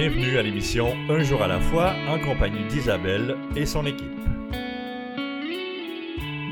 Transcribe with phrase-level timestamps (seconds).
[0.00, 4.08] Bienvenue à l'émission Un jour à la fois en compagnie d'Isabelle et son équipe.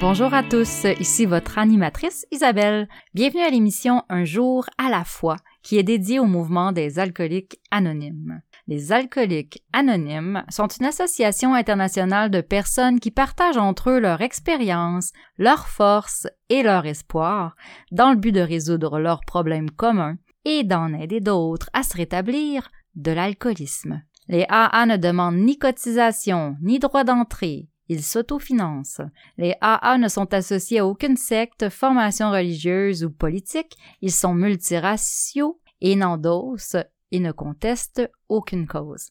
[0.01, 2.89] Bonjour à tous, ici votre animatrice Isabelle.
[3.15, 7.59] Bienvenue à l'émission Un jour à la fois qui est dédiée au mouvement des alcooliques
[7.71, 8.43] anonymes.
[8.67, 15.15] Les alcooliques anonymes sont une association internationale de personnes qui partagent entre eux leur expérience,
[15.39, 17.57] leurs forces et leur espoir
[17.93, 22.71] dans le but de résoudre leurs problèmes communs et d'en aider d'autres à se rétablir
[22.99, 24.03] de l'alcoolisme.
[24.29, 27.69] Les AA ne demandent ni cotisation, ni droit d'entrée.
[27.89, 29.01] Ils s'autofinancent.
[29.39, 33.77] Les AA ne sont associés à aucune secte, formation religieuse ou politique.
[34.03, 36.77] Ils sont multiraciaux et n'endossent
[37.11, 39.09] et ne contestent aucune cause.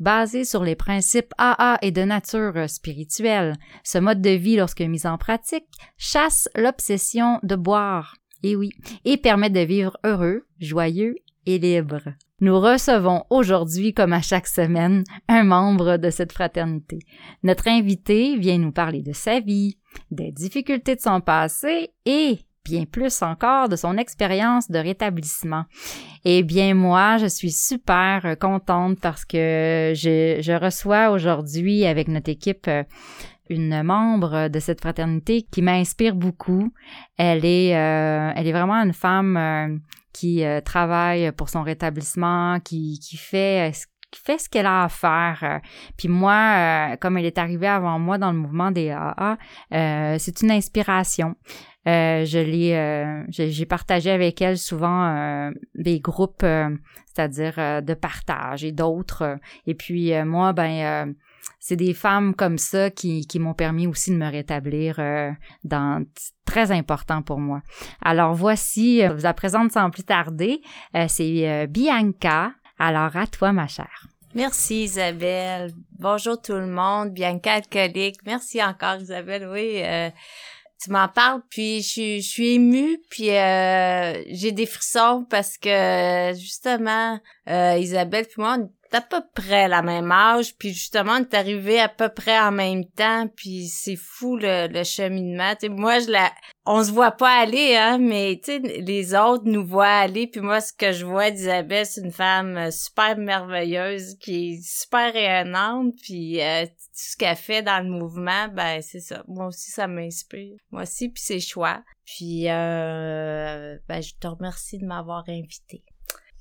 [0.00, 5.06] Basé sur les principes AA et de nature spirituelle, ce mode de vie, lorsque mis
[5.06, 8.70] en pratique, chasse l'obsession de boire, et oui,
[9.04, 12.14] et permet de vivre heureux, joyeux et libre.
[12.40, 17.00] Nous recevons aujourd'hui, comme à chaque semaine, un membre de cette fraternité.
[17.42, 19.76] Notre invité vient nous parler de sa vie,
[20.12, 25.64] des difficultés de son passé et bien plus encore de son expérience de rétablissement.
[26.24, 32.30] Eh bien, moi, je suis super contente parce que je, je reçois aujourd'hui avec notre
[32.30, 32.70] équipe
[33.50, 36.72] une membre de cette fraternité qui m'inspire beaucoup.
[37.16, 39.76] Elle est, euh, elle est vraiment une femme euh,
[40.18, 43.72] qui euh, travaille pour son rétablissement, qui, qui fait
[44.10, 45.60] qui fait ce qu'elle a à faire.
[45.98, 49.36] Puis moi, comme elle est arrivée avant moi dans le mouvement des AA,
[50.18, 51.34] c'est une inspiration.
[51.84, 56.46] je l'ai, j'ai partagé avec elle souvent des groupes,
[57.04, 59.36] c'est-à-dire de partage et d'autres.
[59.66, 61.14] Et puis moi, ben
[61.60, 65.30] c'est des femmes comme ça qui, m'ont permis aussi de me rétablir euh,
[65.64, 66.04] dans
[66.44, 67.60] très important pour moi.
[68.02, 70.60] Alors voici, euh, je vous la présente sans plus tarder,
[70.94, 72.52] euh, c'est Bianca.
[72.78, 74.06] Alors à toi ma chère.
[74.34, 75.72] Merci Isabelle.
[75.98, 77.10] Bonjour tout le monde.
[77.10, 78.20] Bianca alcoolique.
[78.24, 79.48] Merci encore Isabelle.
[79.50, 79.82] Oui,
[80.80, 87.18] tu m'en parles puis je, je suis émue puis j'ai des frissons parce que justement
[87.48, 88.58] Isabelle puis moi
[88.94, 92.52] à peu près la même âge, puis justement, on est arrivé à peu près en
[92.52, 95.54] même temps, puis c'est fou le, le cheminement.
[95.54, 96.32] T'sais, moi, je la,
[96.66, 100.72] on se voit pas aller, hein, mais les autres nous voient aller, puis moi, ce
[100.72, 106.40] que je vois d'Isabelle, c'est une femme euh, super merveilleuse, qui est super rayonnante, puis
[106.40, 109.22] euh, tout ce qu'elle fait dans le mouvement, ben c'est ça.
[109.28, 110.56] Moi aussi, ça m'inspire.
[110.70, 111.82] Moi aussi, puis c'est choix.
[112.04, 115.84] Puis, euh, ben, je te remercie de m'avoir invité.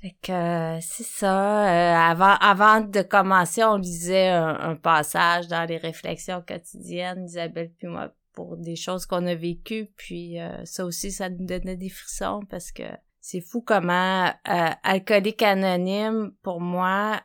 [0.01, 1.67] Fait que euh, c'est ça.
[1.67, 7.87] Euh, avant, avant de commencer, on lisait un, passage dans les réflexions quotidiennes, Isabelle puis
[7.87, 9.89] moi, pour des choses qu'on a vécues.
[9.97, 12.83] Puis euh, ça aussi, ça nous donnait des frissons parce que
[13.19, 17.19] c'est fou comment alcoolique anonyme, pour moi,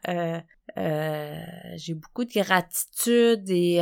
[0.74, 3.78] j'ai beaucoup de gratitude et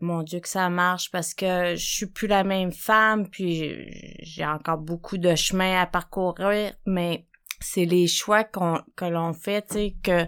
[0.00, 3.74] mon Dieu que ça marche parce que je suis plus la même femme, puis
[4.20, 7.26] j'ai encore beaucoup de chemin à parcourir, mais
[7.62, 10.26] c'est les choix qu'on que l'on fait, tu sais, que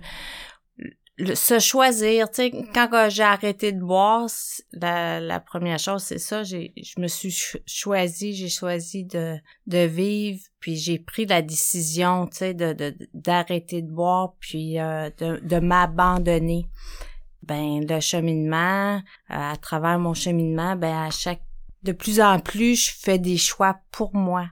[1.34, 4.28] se choisir, tu sais, quand j'ai arrêté de boire,
[4.72, 7.33] la, la première chose, c'est ça, j'ai, je me suis
[7.67, 9.37] choisi, j'ai choisi de,
[9.69, 15.09] de vivre, puis j'ai pris la décision, tu sais, de, d'arrêter de, boire, puis euh,
[15.19, 16.66] de, de m'abandonner.
[17.45, 21.43] Ben, le cheminement, euh, à travers mon cheminement, ben, à chaque,
[21.83, 24.49] de plus en plus, je fais des choix pour moi.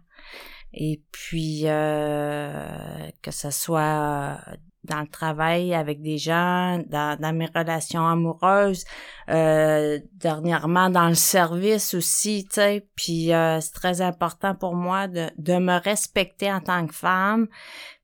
[0.74, 4.38] Et puis euh, que ce soit
[4.84, 8.84] dans le travail avec des gens, dans, mes relations amoureuses,
[9.28, 12.88] euh, dernièrement dans le service aussi, tu sais.
[12.96, 17.46] Puis euh, c'est très important pour moi de, de me respecter en tant que femme.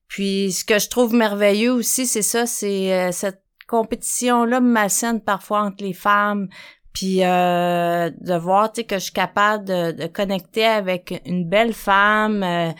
[0.06, 5.84] Puis ce que je trouve merveilleux aussi, c'est ça, c'est cette compétition-là malsaine parfois entre
[5.84, 6.48] les femmes,
[6.92, 12.42] puis euh, de voir que je suis capable de, de, connecter avec une belle femme
[12.42, 12.70] euh,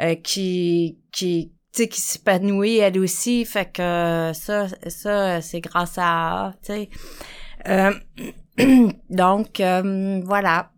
[0.00, 3.44] euh, qui qui qui s'épanouit elle aussi.
[3.44, 6.88] Fait que ça ça c'est grâce à tu
[7.68, 7.92] euh,
[9.10, 10.70] donc voilà.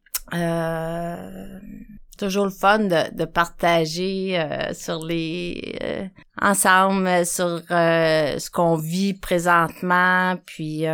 [2.18, 6.10] Toujours le fun de, de partager sur les
[6.40, 10.36] ensemble sur ce qu'on vit présentement.
[10.46, 10.86] Puis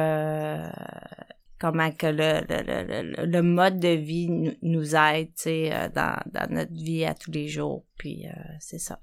[1.62, 4.28] comment que le, le, le, mode de vie
[4.62, 7.84] nous, aide, tu sais, euh, dans, dans notre vie à tous les jours.
[7.96, 8.98] Puis euh, c'est ça.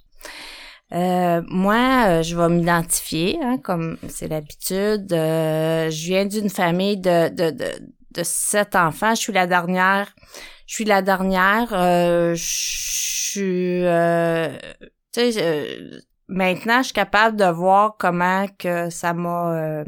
[0.92, 5.08] Euh, moi, je vais m'identifier, hein, comme c'est l'habitude.
[5.10, 7.72] je viens d'une famille de, de, de,
[8.12, 9.16] de, sept enfants.
[9.16, 10.14] Je suis la dernière.
[10.68, 11.70] Je suis la dernière.
[11.70, 13.84] je suis...
[15.14, 19.84] tu sais maintenant, je suis capable de voir comment que ça m'a...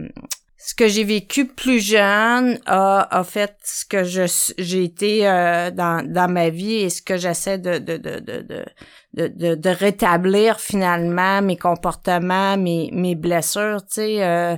[0.63, 4.24] Ce que j'ai vécu plus jeune a, a fait ce que je
[4.60, 9.28] j'ai été euh, dans, dans ma vie et ce que j'essaie de de, de, de,
[9.28, 14.24] de, de, rétablir finalement mes comportements, mes, mes blessures, tu sais.
[14.24, 14.56] Euh,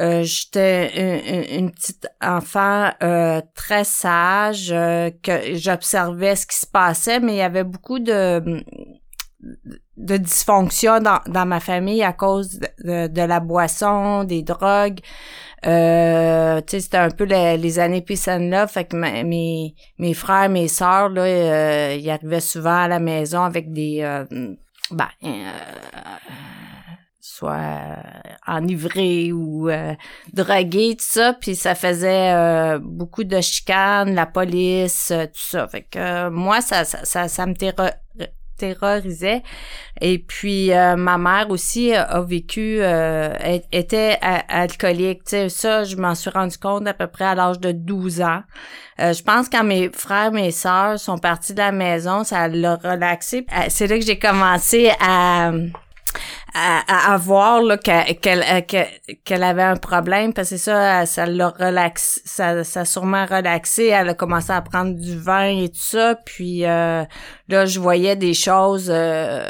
[0.00, 7.18] euh, j'étais une, petite enfant euh, très sage, euh, que j'observais ce qui se passait,
[7.18, 8.62] mais il y avait beaucoup de
[9.98, 15.00] de dysfonction dans, dans ma famille à cause de, de la boisson, des drogues.
[15.66, 20.48] Euh, tu sais, c'était un peu les, années peace là fait que mes, mes frères,
[20.48, 24.00] mes sœurs, là, euh, ils arrivaient souvent à la maison avec des...
[24.02, 24.24] Euh,
[24.90, 25.08] ben,
[27.20, 27.98] soit
[28.46, 29.68] enivrés ou
[30.32, 35.68] drogués, tout ça, puis ça faisait beaucoup de chicanes, la police, tout ça.
[35.68, 37.54] Fait que moi, ça, ça, ça, ça me
[38.58, 39.42] terrorisait.
[40.00, 43.32] Et puis euh, ma mère aussi a vécu, euh,
[43.72, 44.18] était
[44.48, 45.24] alcoolique.
[45.24, 48.20] Tu sais, ça, je m'en suis rendu compte à peu près à l'âge de 12
[48.20, 48.42] ans.
[49.00, 52.76] Euh, je pense quand mes frères, mes sœurs sont partis de la maison, ça l'a
[52.76, 53.46] relaxé.
[53.68, 55.52] C'est là que j'ai commencé à
[56.54, 58.60] à, à, voir là qu'elle euh,
[59.24, 63.86] qu'elle avait un problème parce que ça ça l'a relaxé ça ça a sûrement relaxé
[63.86, 67.04] elle a commencé à prendre du vin et tout ça puis euh,
[67.48, 69.44] là je voyais des choses euh,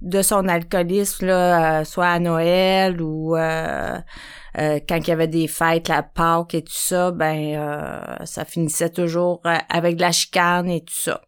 [0.00, 6.02] de son alcoolisme là soit à Noël ou quand il y avait des fêtes, la
[6.02, 11.20] Pâques et tout ça, ben ça finissait toujours avec de la chicane et tout ça.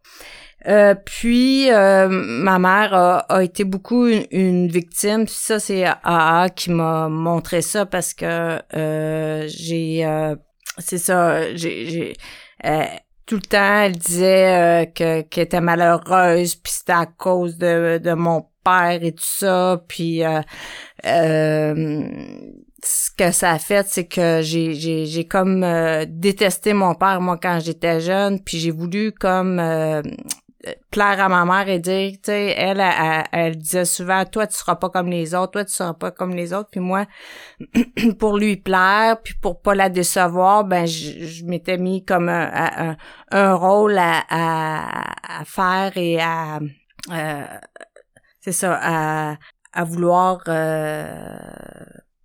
[0.67, 5.25] Euh, puis euh, ma mère a, été beaucoup une, victime.
[5.27, 10.05] ça c'est AA qui m'a montré ça parce que euh, j'ai
[10.77, 12.13] c'est ça j'ai
[13.25, 16.55] tout le temps elle disait que qu'elle était malheureuse.
[16.55, 19.81] Puis c'était à cause de, de mon père et tout ça.
[19.87, 20.23] Puis
[22.81, 25.65] ce que ça a fait, c'est que j'ai j'ai j'ai comme
[26.07, 29.61] détesté mon père moi quand j'étais jeune, puis j'ai voulu comme
[30.91, 32.83] plaire à ma mère et dire, tu sais, elle,
[33.31, 36.35] elle, disait souvent, toi, tu seras pas comme les autres, toi, tu seras pas comme
[36.35, 36.69] les autres.
[36.69, 37.05] Puis moi,
[38.19, 42.97] pour lui plaire, puis pour pas la décevoir, ben, je, m'étais mis comme un,
[43.31, 46.59] un, rôle à, à, faire et à,
[47.11, 47.43] euh,
[48.41, 49.37] c'est ça, à,
[49.71, 51.37] à vouloir euh,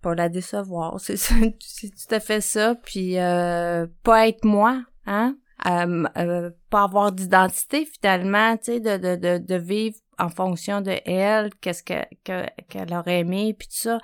[0.01, 0.99] pas la décevoir.
[0.99, 2.75] C'est c'est tout à fait ça.
[2.75, 5.37] Puis euh, pas être moi, hein?
[5.65, 10.81] Euh, euh, pas avoir d'identité finalement, tu sais, de, de, de, de, vivre en fonction
[10.81, 13.99] de elle, qu'est-ce que, qu'elle aurait aimé, puis tout ça.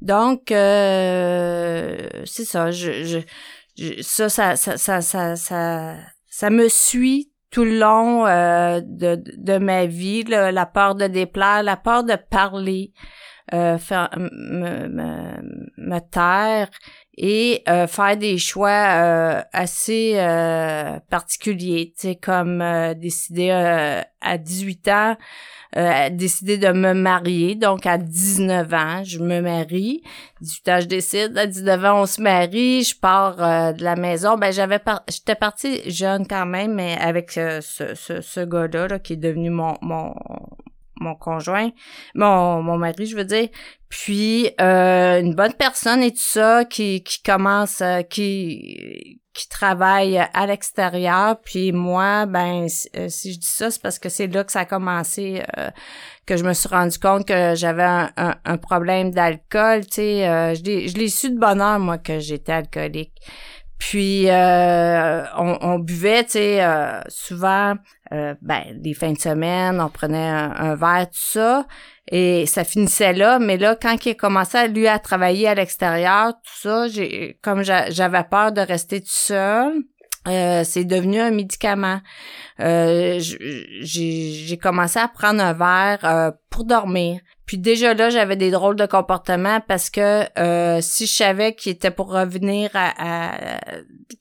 [0.00, 3.22] Donc, euh, c'est ça, je,
[3.76, 5.96] je, ça, ça, ça, ça, ça,
[6.28, 11.62] ça, me suit tout le long euh, de, de ma vie, la peur de déplaire,
[11.62, 12.92] la peur de parler,
[13.52, 15.42] euh, faire, me, me,
[15.76, 16.70] me taire
[17.16, 22.64] et euh, faire des choix euh, assez euh, particuliers, tu sais, comme
[22.96, 25.16] décider à 18 ans,
[26.10, 30.02] décider de me marier, donc à 19 ans, je me marie,
[30.40, 33.36] 18 ans, je décide, à 19 ans, on se marie, je pars
[33.74, 38.40] de la maison, ben j'avais j'étais partie jeune quand même, mais avec ce, ce, ce
[38.40, 40.14] gars-là là, qui est devenu mon, mon,
[41.02, 41.70] mon conjoint,
[42.14, 43.48] mon, mon mari, je veux dire.
[43.88, 50.18] Puis euh, une bonne personne et tout ça qui, qui commence, euh, qui qui travaille
[50.18, 51.40] à l'extérieur.
[51.42, 52.66] Puis moi, ben
[52.96, 55.42] euh, si, je dis ça, c'est parce que c'est là que ça a commencé,
[56.26, 59.86] que je me suis rendu compte que j'avais un, un, problème d'alcool.
[59.86, 63.14] Tu sais, je l'ai su de bonheur moi que j'étais alcoolique.
[63.88, 67.74] Puis euh, on, buvait, tu sais, euh, souvent,
[68.12, 71.66] euh, ben, les fins de semaine, on prenait un, verre, tout ça,
[72.08, 73.40] et ça finissait là.
[73.40, 77.40] Mais là, quand il a commencé à lui à travailler à l'extérieur, tout ça, j'ai
[77.42, 79.72] comme j'avais peur de rester tout seul.
[80.26, 82.00] c'est devenu un médicament.
[82.60, 87.18] j'ai commencé à prendre un verre pour dormir.
[87.52, 91.72] Puis déjà là, j'avais des drôles de comportements parce que euh, si je savais qu'il
[91.72, 93.58] était pour revenir à,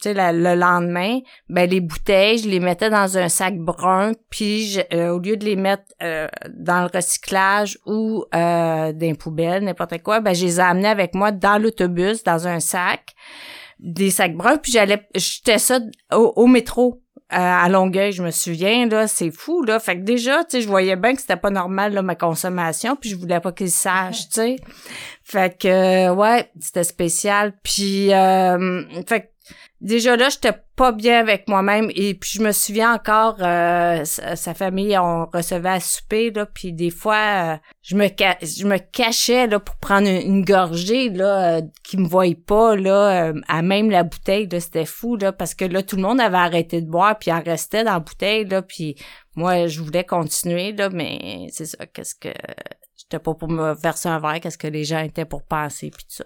[0.03, 5.19] le lendemain, ben les bouteilles, je les mettais dans un sac brun, puis euh, au
[5.19, 10.35] lieu de les mettre euh, dans le recyclage ou dans une poubelle, n'importe quoi, ben
[10.35, 13.13] je les amenais avec moi dans l'autobus, dans un sac,
[13.79, 15.79] des sacs bruns, puis j'allais jeter ça
[16.11, 19.79] au métro à Longueuil, je me souviens, là, c'est fou, là.
[19.79, 22.95] Fait que déjà, tu sais, je voyais bien que c'était pas normal, là, ma consommation,
[22.95, 24.55] puis je voulais pas qu'ils sachent, tu sais.
[25.23, 27.53] Fait que, ouais, c'était spécial.
[27.63, 29.30] Puis, euh, fait
[29.81, 34.53] déjà là, j'étais pas bien avec moi-même et puis je me souviens encore euh, sa,
[34.53, 39.47] famille on recevait à souper là puis des fois euh, je me je me cachais
[39.47, 43.89] là pour prendre une, gorgée là euh, qui me voyait pas là euh, à même
[43.89, 46.89] la bouteille là c'était fou là parce que là tout le monde avait arrêté de
[46.89, 48.95] boire puis elle restait dans la bouteille là puis
[49.35, 52.29] moi je voulais continuer là mais c'est ça qu'est-ce que
[52.97, 56.05] j'étais pas pour me verser un verre qu'est-ce que les gens étaient pour passer puis
[56.05, 56.25] tout ça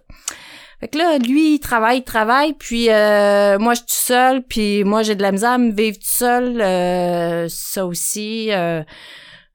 [0.79, 4.83] fait que là, lui, il travaille, il travaille, puis euh, moi, je suis seule, puis
[4.83, 6.61] moi, j'ai de la misère à me vivre tout seul.
[6.61, 8.83] Euh, ça aussi, euh,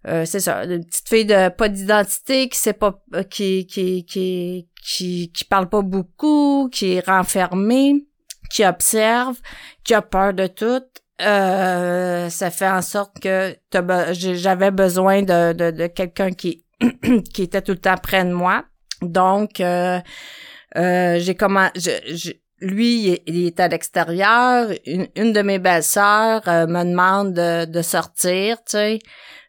[0.04, 5.32] c'est ça, une petite fille de pas d'identité qui sait pas, qui, qui, qui, qui,
[5.32, 8.06] qui parle pas beaucoup, qui est renfermée,
[8.50, 9.36] qui observe,
[9.84, 10.82] qui a peur de tout.
[11.18, 13.54] ça fait en sorte que
[14.12, 16.64] j'avais besoin de, de, de quelqu'un qui
[17.34, 18.64] qui était tout le temps près de moi.
[19.02, 19.98] Donc, euh,
[20.74, 21.70] j'ai comment
[22.60, 24.70] lui il est à l'extérieur.
[24.86, 28.98] Une, de mes belles-sœurs euh, me demande de, sortir tu sais.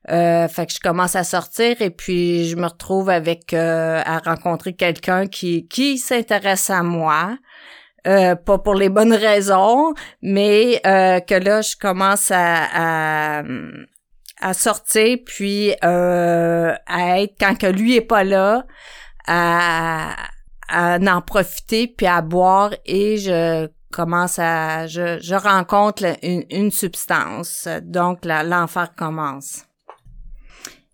[0.10, 4.74] Euh, fait que je commence à sortir et puis je me retrouve avec à rencontrer
[4.74, 7.38] quelqu'un qui qui s'intéresse à moi.
[8.04, 13.44] Pas pour les bonnes raisons mais que là je commence à,
[14.40, 18.66] à, sortir puis à être quand que lui est pas là
[19.28, 20.16] à
[20.72, 26.72] à en profiter puis à boire et je commence à je, je rencontre une, une
[26.72, 29.66] substance donc l'enfer commence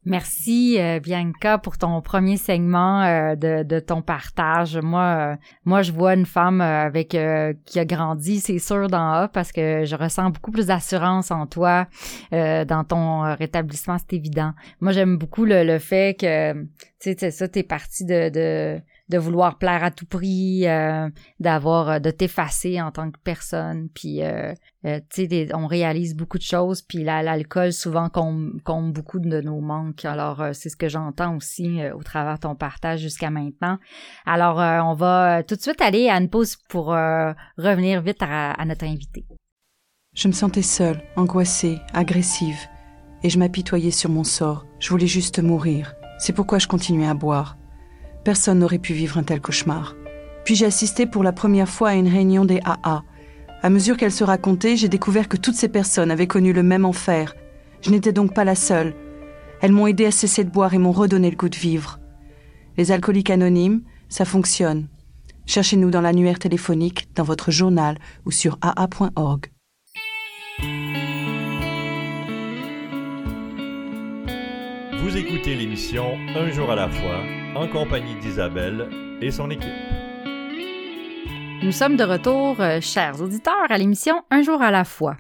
[0.08, 4.78] Merci euh, Bianca pour ton premier segment euh, de, de, ton partage.
[4.78, 9.28] Moi, euh, moi, je vois une femme avec qui a grandi, c'est sûr, d'en A,
[9.28, 11.88] parce que je ressens beaucoup plus d'assurance en toi,
[12.32, 14.54] dans ton rétablissement, c'est évident.
[14.80, 16.54] Moi, j'aime beaucoup le, le fait que,
[17.02, 21.10] tu sais, ça, t'es parti de, de de vouloir plaire à tout prix, euh,
[21.40, 26.38] d'avoir euh, de t'effacer en tant que personne, puis euh, tu sais, on réalise beaucoup
[26.38, 30.06] de choses, puis l'alcool souvent compte, beaucoup de nos manques.
[30.06, 33.80] Alors c'est ce que j'entends aussi au travers de ton partage jusqu'à maintenant.
[34.26, 38.66] Alors on va tout de suite aller à une pause pour revenir vite à, à
[38.66, 39.26] notre invité.
[40.16, 42.60] Je me sentais seule, angoissée, agressive,
[43.24, 44.66] et je m'apitoyais sur mon sort.
[44.80, 45.96] Je voulais juste mourir.
[46.18, 47.58] C'est pourquoi je continuais à boire.
[48.28, 49.96] Personne n'aurait pu vivre un tel cauchemar.
[50.44, 53.02] Puis j'ai assisté pour la première fois à une réunion des AA.
[53.64, 56.84] À mesure qu'elle se racontait, j'ai découvert que toutes ces personnes avaient connu le même
[56.84, 57.36] enfer.
[57.80, 58.94] Je n'étais donc pas la seule.
[59.62, 62.02] Elles m'ont aidé à cesser de boire et m'ont redonné le goût de vivre.
[62.76, 64.90] Les alcooliques anonymes, ça fonctionne.
[65.46, 69.46] Cherchez-nous dans l'annuaire téléphonique, dans votre journal ou sur aa.org.
[75.08, 77.24] Vous écoutez l'émission Un jour à la fois
[77.56, 78.90] en compagnie d'Isabelle
[79.22, 79.72] et son équipe.
[81.64, 85.16] Nous sommes de retour, euh, chers auditeurs, à l'émission Un jour à la fois.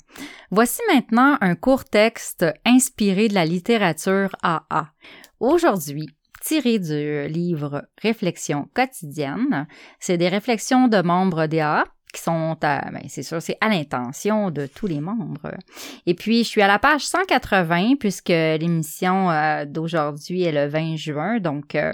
[0.52, 4.92] Voici maintenant un court texte inspiré de la littérature AA.
[5.40, 6.10] Aujourd'hui,
[6.42, 9.68] tiré du livre Réflexions quotidiennes,
[10.02, 11.86] c'est des réflexions de membres des AA
[12.20, 15.52] sont à, ben c'est sûr, c'est à l'intention de tous les membres.
[16.06, 20.96] Et puis, je suis à la page 180 puisque l'émission euh, d'aujourd'hui est le 20
[20.96, 21.94] juin, donc euh,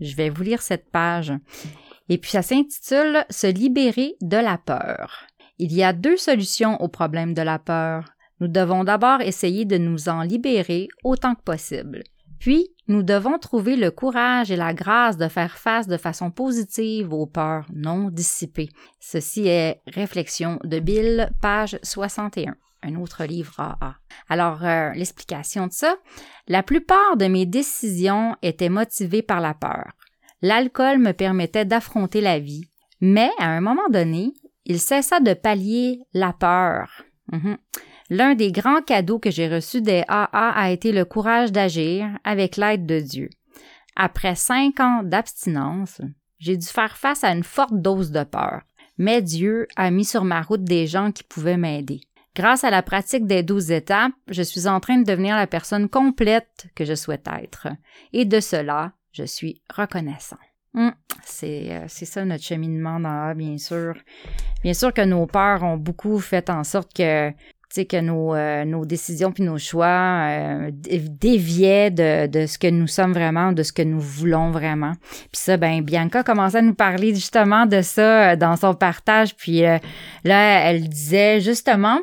[0.00, 1.32] je vais vous lire cette page.
[2.08, 5.26] Et puis, ça s'intitule Se libérer de la peur.
[5.58, 8.04] Il y a deux solutions au problème de la peur.
[8.40, 12.02] Nous devons d'abord essayer de nous en libérer autant que possible.
[12.42, 17.12] Puis, nous devons trouver le courage et la grâce de faire face de façon positive
[17.12, 18.68] aux peurs non dissipées.
[18.98, 23.94] Ceci est Réflexion de Bill, page 61 un autre livre AA.
[24.28, 25.94] Alors, euh, l'explication de ça,
[26.48, 29.92] la plupart de mes décisions étaient motivées par la peur.
[30.40, 32.64] L'alcool me permettait d'affronter la vie,
[33.00, 34.32] mais à un moment donné,
[34.64, 37.04] il cessa de pallier la peur.
[37.30, 37.56] Mhm.
[38.14, 42.58] L'un des grands cadeaux que j'ai reçus des AA a été le courage d'agir avec
[42.58, 43.30] l'aide de Dieu.
[43.96, 46.02] Après cinq ans d'abstinence,
[46.38, 48.64] j'ai dû faire face à une forte dose de peur,
[48.98, 52.02] mais Dieu a mis sur ma route des gens qui pouvaient m'aider.
[52.36, 55.88] Grâce à la pratique des douze étapes, je suis en train de devenir la personne
[55.88, 57.68] complète que je souhaite être.
[58.12, 60.36] Et de cela, je suis reconnaissant.
[60.74, 60.92] Hum,
[61.24, 63.94] c'est, c'est ça notre cheminement dans bien sûr.
[64.62, 67.32] Bien sûr que nos peurs ont beaucoup fait en sorte que
[67.74, 72.68] sais, que nos, euh, nos décisions puis nos choix euh, déviaient de, de ce que
[72.68, 74.92] nous sommes vraiment, de ce que nous voulons vraiment.
[75.10, 79.34] Puis ça, ben Bianca commençait à nous parler justement de ça euh, dans son partage.
[79.36, 79.62] Puis
[80.24, 81.98] là, elle disait justement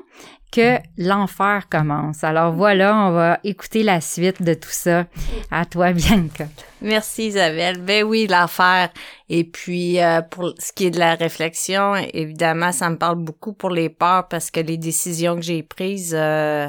[0.51, 2.24] que l'enfer commence.
[2.24, 5.06] Alors voilà, on va écouter la suite de tout ça.
[5.51, 6.48] À toi, Bianca.
[6.82, 7.79] Merci Isabelle.
[7.82, 8.89] Ben oui, l'enfer.
[9.29, 13.53] Et puis euh, pour ce qui est de la réflexion, évidemment, ça me parle beaucoup
[13.53, 16.68] pour les peurs parce que les décisions que j'ai prises euh,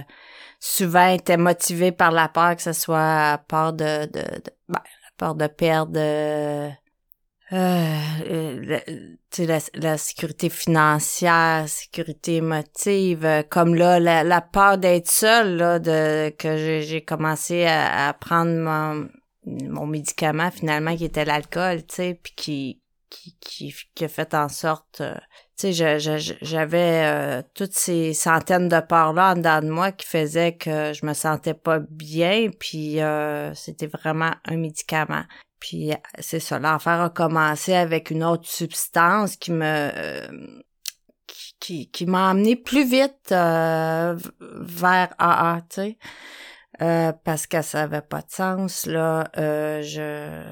[0.59, 5.11] souvent étaient motivées par la peur, que ce soit peur de, de, de ben, la
[5.17, 6.69] peur de perdre euh,
[7.52, 8.80] euh,
[9.38, 15.78] la, la, sécurité financière, sécurité émotive, euh, comme là, la, la peur d'être seule, là,
[15.80, 19.09] de que j'ai commencé à, prendre mon,
[19.69, 24.33] mon, médicament finalement qui était l'alcool, tu sais, puis qui, qui, qui, qui, a fait
[24.35, 25.16] en sorte, euh,
[25.59, 30.54] tu sais, j'avais euh, toutes ces centaines de peurs-là en dedans de moi qui faisaient
[30.57, 33.00] que je me sentais pas bien, puis
[33.54, 35.25] c'était vraiment un médicament.
[35.61, 40.62] Puis c'est ça, l'enfer a commencé avec une autre substance qui me
[41.61, 45.99] qui, qui, m'a amené plus vite euh, vers AA, tu sais.
[46.83, 49.29] Euh, parce que ça avait pas de sens là.
[49.37, 50.43] Euh, je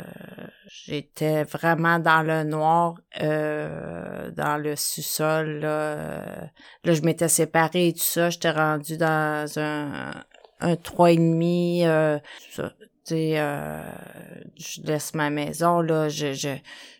[0.66, 6.50] j'étais vraiment dans le noir dans le sous-sol là.
[6.84, 8.28] Là je m'étais séparée et tout ça.
[8.28, 10.12] J'étais rendue dans un
[10.60, 11.84] un trois et demi
[13.14, 13.80] euh,
[14.56, 16.48] je laisse ma maison, là, je, je,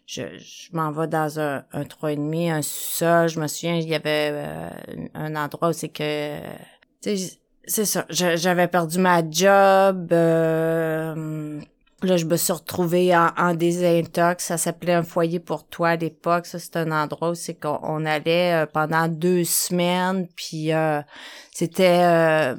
[0.07, 3.29] je, je m'en vais dans un, un trois et demi, un sous-sol.
[3.29, 4.69] Je me souviens, il y avait euh,
[5.15, 6.39] un endroit où c'est que,
[7.01, 10.09] c'est ça, j'avais perdu ma job.
[10.13, 11.61] Euh,
[12.03, 14.45] là, je me suis retrouvée en, en désintox.
[14.45, 16.47] Ça s'appelait un foyer pour toi à l'époque.
[16.47, 20.27] Ça, c'est un endroit où c'est qu'on allait pendant deux semaines.
[20.35, 20.71] Puis
[21.53, 22.55] c'était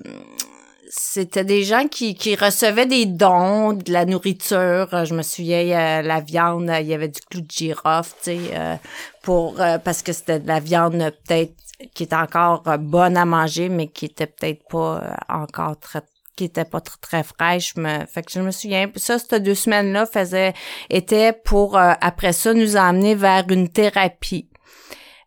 [0.91, 4.87] c'était des gens qui, qui recevaient des dons, de la nourriture.
[4.91, 8.39] Euh, je me souviens, la viande, il y avait du clou de girofle, tu sais,
[8.53, 8.75] euh,
[9.21, 11.53] pour euh, parce que c'était de la viande peut-être
[11.93, 16.01] qui était encore bonne à manger, mais qui était peut-être pas encore très
[16.35, 17.73] qui était pas très, fraîche.
[18.07, 18.89] Fait que je me souviens.
[18.95, 20.53] Ça, ces deux semaines-là faisait
[20.89, 24.49] était pour après ça nous emmener vers une thérapie.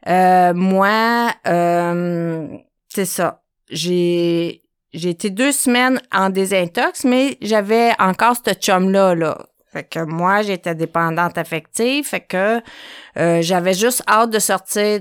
[0.07, 1.33] moi,
[2.89, 3.43] c'est ça.
[3.71, 4.62] J'ai
[4.93, 9.39] j'ai été deux semaines en désintox, mais j'avais encore ce chum-là, là.
[9.73, 12.61] Fait que moi, j'étais dépendante affective, fait que
[13.17, 15.01] euh, j'avais juste hâte de sortir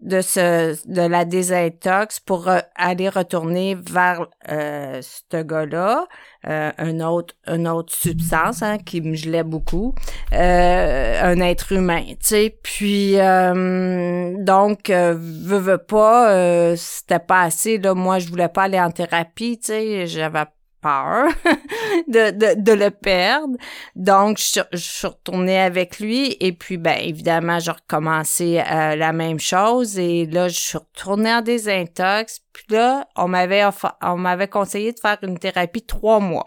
[0.00, 6.06] de ce de la désintox pour euh, aller retourner vers euh, ce gars-là,
[6.46, 9.94] euh, un autre une autre substance hein, qui me gelait beaucoup,
[10.32, 12.58] euh, un être humain, tu sais.
[12.62, 17.94] Puis donc veux, veux pas, c'était pas assez là.
[17.94, 20.06] Moi, je voulais pas aller en thérapie, tu sais.
[20.06, 20.44] J'avais
[22.08, 23.56] de, de, le perdre.
[23.94, 29.40] Donc, je, suis retournée avec lui et puis, ben, évidemment, j'ai recommencé euh, la même
[29.40, 32.40] chose et là, je suis retournée en désintox.
[32.52, 33.64] Puis là, on m'avait
[34.02, 36.46] on m'avait conseillé de faire une thérapie trois mois.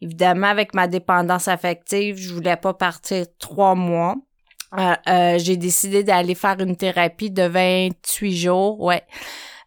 [0.00, 4.16] Évidemment, avec ma dépendance affective, je voulais pas partir trois mois.
[4.76, 9.04] Euh, euh, j'ai décidé d'aller faire une thérapie de 28 jours, ouais.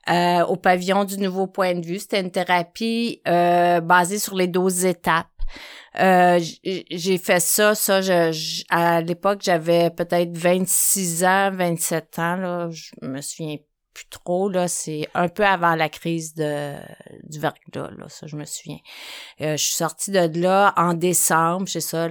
[0.09, 1.99] Euh, au pavillon du nouveau point de vue.
[1.99, 5.27] C'était une thérapie euh, basée sur les 12 étapes.
[5.99, 12.69] Euh, j'ai fait ça, ça, je, à l'époque, j'avais peut-être 26 ans, 27 ans, là,
[12.69, 13.57] je me souviens
[13.97, 16.75] plus trop, là, c'est un peu avant la crise de,
[17.23, 18.77] du verglas, là, ça, je me souviens.
[19.41, 22.09] Euh, je suis sortie de là en décembre, c'est ça, euh,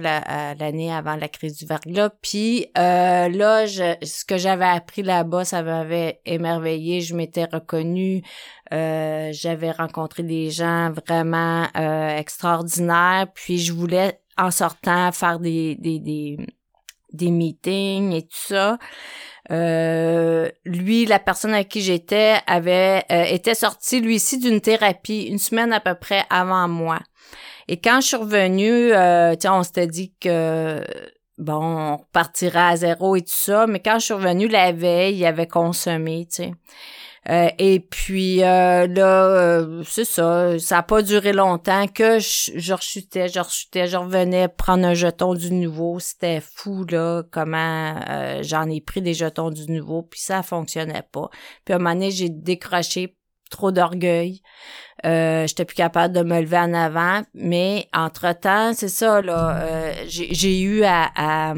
[0.59, 5.63] l'année avant la crise du verglas, puis euh, là, ce que j'avais appris là-bas, ça
[5.63, 8.21] m'avait émerveillé, je m'étais reconnue,
[8.69, 11.67] j'avais rencontré des gens vraiment
[12.17, 16.37] extraordinaires, puis je voulais, en sortant, faire des, des, des,
[17.13, 18.77] des meetings et tout ça.
[19.51, 25.23] Euh, lui, la personne avec qui j'étais, avait euh, était sorti lui aussi d'une thérapie
[25.23, 26.99] une semaine à peu près avant moi.
[27.67, 30.81] Et quand je suis revenue, euh, on s'était dit que
[31.37, 35.17] bon, on repartirait à zéro et tout ça, mais quand je suis revenue la veille,
[35.17, 36.43] il avait consommé, tu.
[37.29, 42.51] Euh, et puis euh, là, euh, c'est ça, ça a pas duré longtemps que je,
[42.55, 45.99] je rechutais, je rechutais, je revenais prendre un jeton du nouveau.
[45.99, 47.95] C'était fou là, comment
[48.41, 51.29] j'en ai pris des jetons du nouveau, puis ça fonctionnait pas.
[51.65, 53.17] Puis à un moment donné, j'ai décroché
[53.49, 54.41] trop d'orgueil.
[55.05, 60.61] Euh, j'étais plus capable de me lever en avant, mais entre-temps, c'est ça, là, j'ai
[60.61, 61.53] eu à, à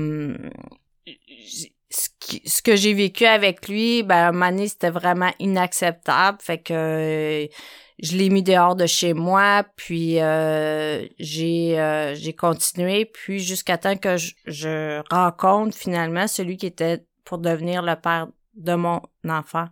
[1.89, 6.37] ce, que j'ai vécu avec lui, ben, à un moment donné, c'était vraiment inacceptable.
[6.41, 7.47] Fait que euh,
[8.01, 13.77] je l'ai mis dehors de chez moi, puis euh, j'ai euh, j'ai continué, puis jusqu'à
[13.77, 19.67] temps que je, rencontre finalement celui qui était pour devenir le père de mon enfant.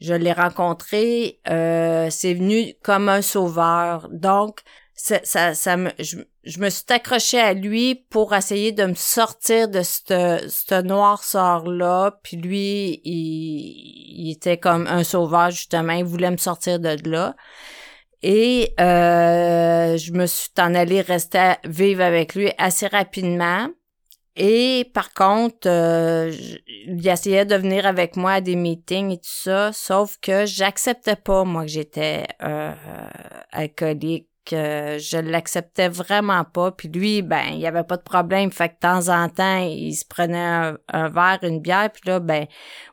[0.00, 4.08] je l'ai rencontré, c'est venu comme un sauveur.
[4.10, 4.60] Donc,
[4.94, 6.18] ça, ça, ça me, je,
[6.58, 12.18] me suis accrochée à lui pour essayer de me sortir de ce ce noir sort-là.
[12.22, 15.94] Puis lui, il, il, était comme un sauveur, justement.
[15.94, 17.34] Il voulait me sortir de là.
[18.26, 23.68] Et euh, je me suis en allée rester vivre avec lui assez rapidement.
[24.36, 26.32] Et par contre, euh,
[26.86, 31.16] il essayait de venir avec moi à des meetings et tout ça, sauf que j'acceptais
[31.16, 32.72] pas, moi, que j'étais euh,
[33.52, 36.70] alcoolique que je l'acceptais vraiment pas.
[36.70, 38.50] Puis lui, ben, il y avait pas de problème.
[38.50, 41.90] Fait que de temps en temps, il se prenait un, verre, une bière.
[41.92, 42.46] Puis là, ben,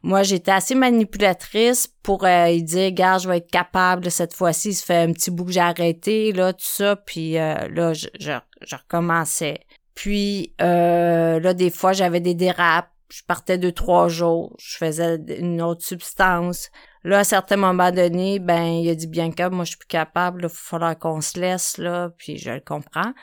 [0.03, 4.73] moi, j'étais assez manipulatrice pour euh, lui dire, gars, je vais être capable cette fois-ci.
[4.73, 6.95] Ça fait un petit bout que j'ai arrêté, là, tout ça.
[6.95, 9.61] Puis euh, là, je, je, je, recommençais.
[9.95, 12.90] Puis euh, là, des fois, j'avais des dérapes.
[13.12, 14.56] Je partais deux, trois jours.
[14.60, 16.69] Je faisais une autre substance.
[17.04, 19.78] Là, à un certain moment donné, ben, il a dit bien que moi, je suis
[19.78, 23.13] plus capable, il va falloir qu'on se laisse, là, puis je le comprends.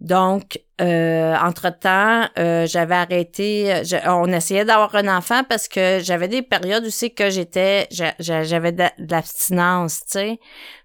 [0.00, 6.42] Donc, euh, entre-temps, euh, j'avais arrêté, on essayait d'avoir un enfant parce que j'avais des
[6.42, 7.86] périodes aussi que j'étais,
[8.18, 10.40] j'avais de, l'abstinence, tu sais.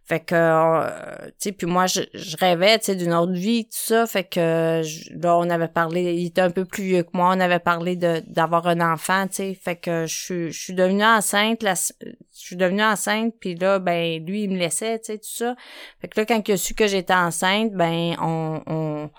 [0.08, 2.00] Fait que, euh, tu sais, puis moi, je,
[2.40, 4.08] rêvais, tu sais, d'une autre vie, tout ça.
[4.08, 4.82] Fait que,
[5.22, 7.98] là, on avait parlé, il était un peu plus vieux que moi, on avait parlé
[7.98, 9.54] de d'avoir un enfant, tu sais.
[9.54, 14.26] Fait que je, je suis devenue enceinte, la, je suis devenue enceinte, puis là, ben,
[14.26, 15.56] lui, il me laissait, tu sais, tout ça.
[16.00, 19.10] Fait que là, quand il a su que j'étais enceinte, ben, on, on,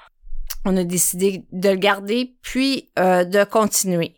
[0.64, 4.14] on a décidé de le garder, puis euh, de continuer.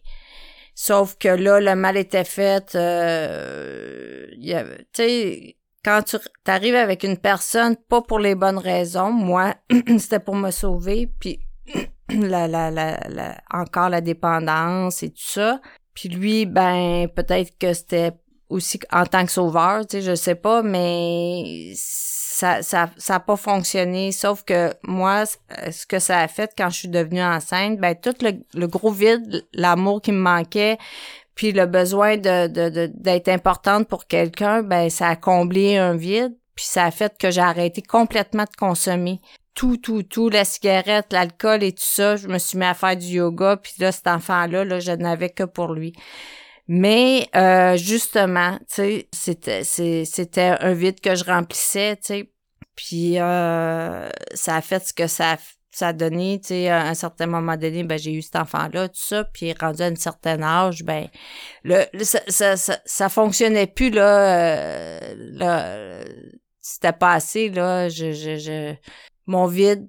[0.77, 2.77] Sauf que là, le mal était fait.
[2.77, 4.55] Euh, tu
[4.93, 6.17] sais, quand tu
[6.47, 9.55] arrives avec une personne, pas pour les bonnes raisons, moi,
[9.99, 11.41] c'était pour me sauver, puis
[12.09, 15.61] la, la, la, encore la dépendance et tout ça.
[15.95, 18.13] Puis lui, ben, peut-être que c'était
[18.49, 21.73] aussi en tant que sauveur, tu sais, je sais pas, mais
[22.41, 26.71] ça ça ça a pas fonctionné sauf que moi ce que ça a fait quand
[26.71, 30.79] je suis devenue enceinte ben tout le, le gros vide l'amour qui me manquait
[31.41, 32.49] puis le besoin de,
[32.89, 37.31] d'être importante pour quelqu'un, ben ça a comblé un vide, puis ça a fait que
[37.31, 39.23] j'ai arrêté complètement de consommer
[39.55, 42.17] tout, tout, tout, la cigarette, l'alcool et tout ça.
[42.17, 45.31] Je me suis mis à faire du yoga, puis là, cet enfant-là, là, je n'avais
[45.31, 45.95] que pour lui.
[46.69, 52.33] Mais euh, justement, tu sais, c'était, c'était un vide que je remplissais, tu sais.
[52.77, 56.69] Puis euh, ça a fait ce que ça a fait ça a donné, tu sais,
[56.69, 59.87] à un certain moment donné, ben j'ai eu cet enfant-là, tout ça, puis rendu à
[59.87, 61.09] un certain âge, ben
[61.63, 62.21] le, ça,
[62.57, 66.05] ça, ça, fonctionnait plus là, euh, là
[66.61, 68.75] c'était pas assez là, je, je, je
[69.27, 69.89] mon vide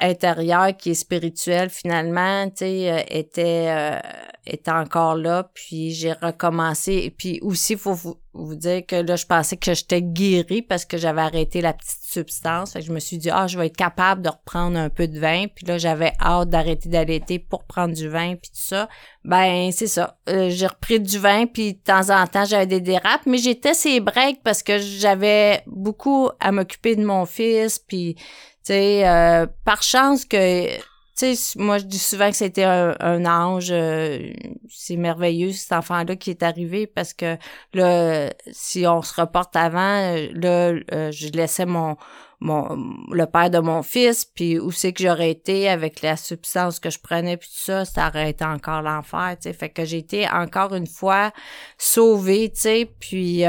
[0.00, 3.98] intérieur qui est spirituel finalement, tu sais, euh, était euh,
[4.46, 6.92] était encore là, puis j'ai recommencé.
[6.92, 10.62] Et puis aussi, il faut vous, vous, dire que là, je pensais que j'étais guérie
[10.62, 12.72] parce que j'avais arrêté la petite substance.
[12.72, 15.18] Fait je me suis dit, ah, je vais être capable de reprendre un peu de
[15.18, 15.46] vin.
[15.54, 18.88] Puis là, j'avais hâte d'arrêter d'allaiter pour prendre du vin, puis tout ça.
[19.24, 20.18] Ben, c'est ça.
[20.28, 23.26] Euh, j'ai repris du vin, puis de temps en temps, j'avais des dérapes.
[23.26, 28.22] Mais j'étais ces breaks parce que j'avais beaucoup à m'occuper de mon fils, puis, tu
[28.64, 30.68] sais, euh, par chance que
[31.16, 33.68] sais, moi, je dis souvent que c'était un, un, ange.
[33.70, 34.32] Euh,
[34.68, 37.36] c'est merveilleux, cet enfant-là qui est arrivé parce que
[37.72, 41.96] là, si on se reporte avant, euh, là, euh, je laissais mon,
[42.40, 42.76] mon,
[43.10, 46.90] le père de mon fils, puis où c'est que j'aurais été avec la substance que
[46.90, 49.52] je prenais, puis tout ça, ça aurait été encore l'enfer, tu sais.
[49.54, 51.32] Fait que j'ai été encore une fois
[51.78, 53.44] sauvée, tu sais, puis...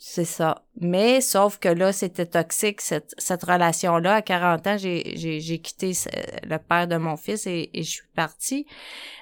[0.00, 0.62] C'est ça.
[0.80, 4.16] Mais sauf que là, c'était toxique, cette, cette relation-là.
[4.16, 5.92] À 40 ans, j'ai quitté
[6.44, 8.66] le père de mon fils et, et je suis partie.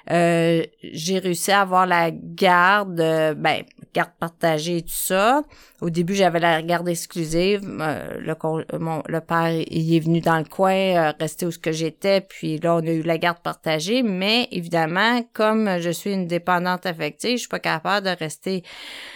[0.09, 5.43] Euh, j'ai réussi à avoir la garde, euh, ben, garde partagée et tout ça.
[5.81, 7.61] Au début, j'avais la garde exclusive.
[7.81, 11.59] Euh, le, mon, le père, il est venu dans le coin, euh, rester où ce
[11.59, 14.01] que j'étais, puis là, on a eu la garde partagée.
[14.01, 18.63] Mais évidemment, comme je suis une dépendante affective, je suis pas capable de rester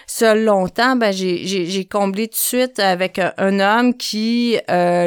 [0.06, 0.96] seule longtemps.
[0.98, 4.58] Ben, j'ai comblé de suite avec un, un homme qui,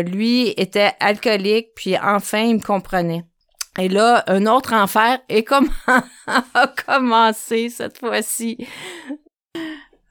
[0.07, 3.25] lui, était alcoolique, puis enfin, il me comprenait.
[3.79, 5.45] Et là, un autre enfer est
[6.55, 8.67] a commencé cette fois-ci.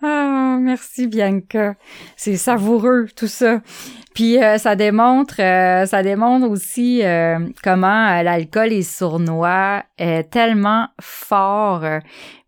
[0.05, 1.75] Ah, merci Bianca.
[2.17, 3.61] C'est savoureux tout ça.
[4.13, 10.89] Puis euh, ça démontre, euh, ça démontre aussi euh, comment l'alcool est sournois, est tellement
[10.99, 11.85] fort.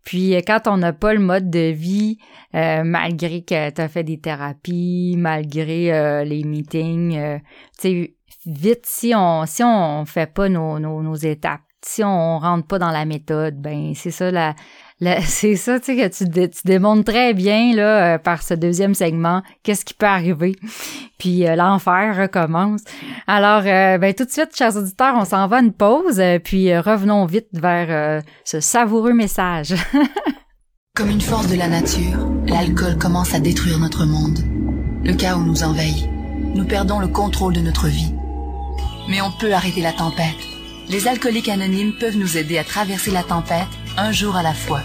[0.04, 2.18] Puis quand on n'a pas le mode de vie,
[2.52, 7.40] malgré que tu as fait des thérapies, malgré les meetings,
[7.78, 8.14] tu sais,
[8.44, 12.90] vite si on si on fait pas nos, nos, étapes si on rentre pas dans
[12.90, 14.54] la méthode, ben c'est ça la,
[15.26, 19.42] c'est ça, tu sais, que tu, démontres très bien, là, euh, par ce deuxième segment,
[19.62, 20.56] qu'est-ce qui peut arriver.
[21.18, 22.82] Puis euh, l'enfer recommence.
[23.26, 26.76] Alors, euh, ben, tout de suite, chers auditeurs, on s'en va à une pause, puis
[26.78, 29.74] revenons vite vers ce savoureux message.
[30.94, 34.38] Comme une force de la nature, l'alcool commence à détruire notre monde.
[35.04, 36.06] Le chaos nous envahit.
[36.54, 38.12] Nous perdons le contrôle de notre vie.
[39.08, 40.55] Mais on peut arrêter la tempête.
[40.88, 44.82] Les alcooliques anonymes peuvent nous aider à traverser la tempête un jour à la fois.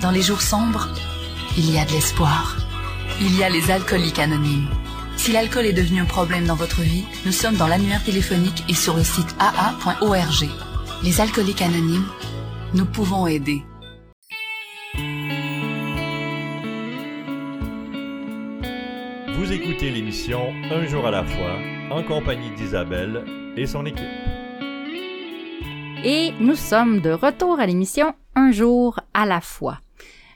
[0.00, 0.88] Dans les jours sombres,
[1.58, 2.56] il y a de l'espoir.
[3.20, 4.68] Il y a les alcooliques anonymes.
[5.16, 8.74] Si l'alcool est devenu un problème dans votre vie, nous sommes dans l'annuaire téléphonique et
[8.74, 10.48] sur le site aa.org.
[11.02, 12.06] Les alcooliques anonymes,
[12.74, 13.64] nous pouvons aider.
[19.36, 21.58] Vous écoutez l'émission Un jour à la fois
[21.90, 23.24] en compagnie d'Isabelle
[23.56, 24.21] et son équipe.
[26.04, 29.78] Et nous sommes de retour à l'émission Un jour à la fois.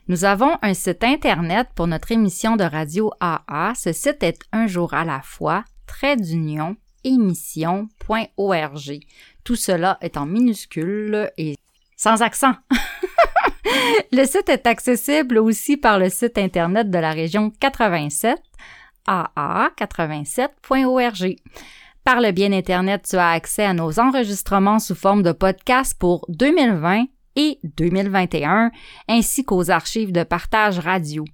[0.07, 3.73] Nous avons un site internet pour notre émission de radio AA.
[3.75, 6.77] Ce site est un jour à la fois, trait d'union.
[9.43, 11.57] Tout cela est en minuscule et
[11.97, 12.55] sans accent.
[14.13, 18.39] le site est accessible aussi par le site internet de la région 87,
[19.09, 21.37] aa87.org.
[22.07, 26.25] Par le bien Internet, tu as accès à nos enregistrements sous forme de podcast pour
[26.29, 28.71] 2020 et 2021,
[29.09, 31.25] ainsi qu'aux archives de partage radio.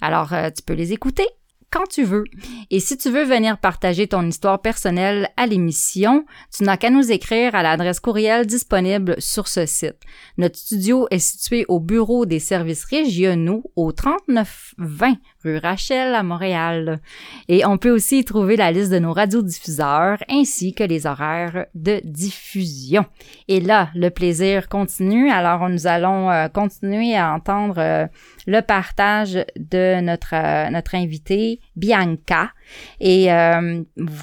[0.00, 1.26] Alors, euh, tu peux les écouter
[1.70, 2.24] quand tu veux.
[2.70, 6.24] Et si tu veux venir partager ton histoire personnelle à l'émission,
[6.56, 9.98] tu n'as qu'à nous écrire à l'adresse courriel disponible sur ce site.
[10.38, 17.00] Notre studio est situé au bureau des services régionaux au 3920 Rachel à Montréal.
[17.48, 21.66] Et on peut aussi y trouver la liste de nos radiodiffuseurs ainsi que les horaires
[21.74, 23.04] de diffusion.
[23.48, 25.30] Et là, le plaisir continue.
[25.30, 28.06] Alors, nous allons euh, continuer à entendre euh,
[28.46, 32.50] le partage de notre, euh, notre invitée, Bianca.
[33.00, 33.28] Et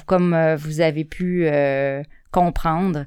[0.06, 1.46] comme vous avez pu
[2.30, 3.04] comprendre,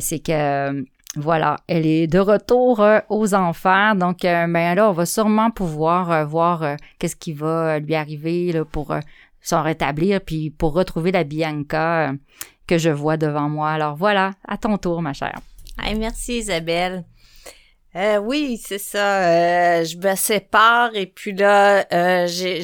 [0.00, 0.84] c'est que
[1.16, 3.94] voilà, elle est de retour euh, aux enfers.
[3.94, 8.52] Donc, euh, ben là, on va sûrement pouvoir euh, voir qu'est-ce qui va lui arriver
[8.52, 8.94] là, pour
[9.40, 12.12] s'en rétablir, puis pour retrouver la Bianca
[12.66, 13.70] que je vois devant moi.
[13.70, 15.38] Alors voilà, à ton tour, ma chère.
[15.98, 17.04] merci Isabelle.
[18.22, 19.84] oui, c'est ça.
[19.84, 21.84] je me sépare et puis là,
[22.26, 22.62] je,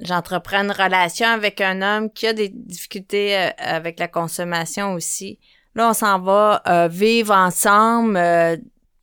[0.00, 5.40] j'entreprends une relation avec un homme qui a des difficultés avec la consommation aussi.
[5.78, 8.56] Là, on s'en va euh, vivre ensemble euh,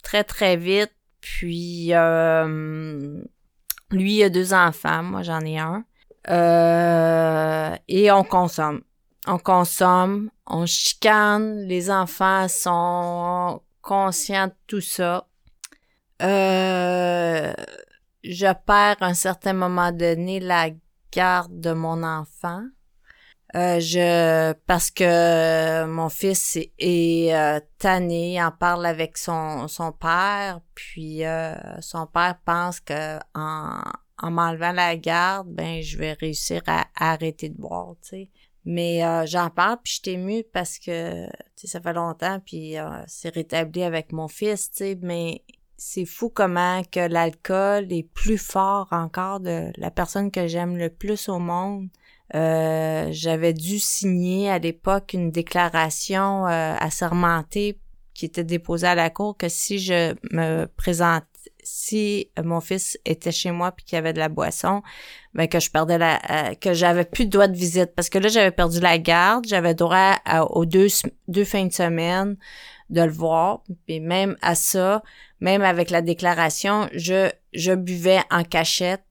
[0.03, 0.91] très, très vite.
[1.21, 3.23] Puis, euh,
[3.91, 5.01] lui, il a deux enfants.
[5.01, 5.85] Moi, j'en ai un.
[7.87, 8.81] et on consomme.
[9.25, 11.61] On consomme, on chicane.
[11.61, 15.29] Les enfants sont conscients de tout ça.
[16.19, 16.75] je
[18.65, 20.71] perds à un certain moment donné la
[21.09, 22.63] garde de mon enfant.
[23.55, 30.59] Euh, je parce que mon fils est, euh, tanné, en parle avec son, son père,
[30.73, 33.81] puis euh, son père pense que en,
[34.17, 38.29] en m'enlevant la garde, ben je vais réussir à, arrêter de boire, tu sais.
[38.65, 43.83] Mais j'en parle, puis je suis émue parce que ça fait longtemps, puis c'est rétabli
[43.83, 45.43] avec mon fils, tu sais, mais
[45.77, 50.89] c'est fou comment que l'alcool est plus fort encore de la personne que j'aime le
[50.89, 51.89] plus au monde
[52.33, 57.79] euh, j'avais dû signer à l'époque une déclaration euh, assermentée
[58.13, 61.25] qui était déposée à la cour que si je me présente
[61.61, 64.83] si mon fils était chez moi puis qu'il y avait de la boisson,
[65.33, 67.93] ben que je perdais la euh, que j'avais plus de droit de visite.
[67.95, 70.17] Parce que là j'avais perdu la garde, j'avais droit
[70.51, 70.87] aux deux
[71.27, 72.37] deux fins de semaine
[72.89, 73.63] de le voir.
[73.87, 75.03] Puis même à ça,
[75.39, 79.03] même avec la déclaration, je je buvais en cachette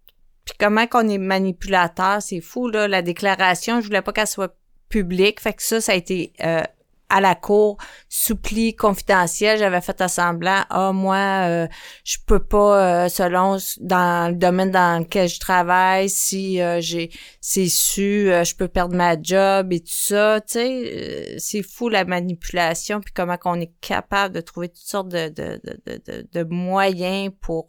[0.44, 2.86] puis comment qu'on est manipulateur, c'est fou, là.
[2.86, 4.54] La déclaration, je voulais pas qu'elle soit
[4.90, 5.40] publique.
[5.40, 6.62] Fait que ça, ça a été euh,
[7.08, 7.78] à la cour,
[8.10, 9.58] soupli confidentiel.
[9.58, 11.66] J'avais fait à semblant, ah, moi, euh,
[12.04, 17.68] je peux pas, euh, selon dans le domaine dans lequel je travaille, si j'ai c'est
[17.68, 20.40] su, je peux perdre ma job et tout ça.
[20.42, 25.08] Tu sais, c'est fou la manipulation, puis comment qu'on est capable de trouver toutes sortes
[25.08, 27.68] de, de, de, de, de moyens pour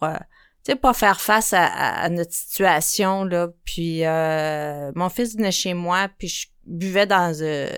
[0.66, 3.50] tu sais, pas faire face à, notre situation, là.
[3.66, 7.70] Puis euh, mon fils venait chez moi, puis je buvais dans, euh,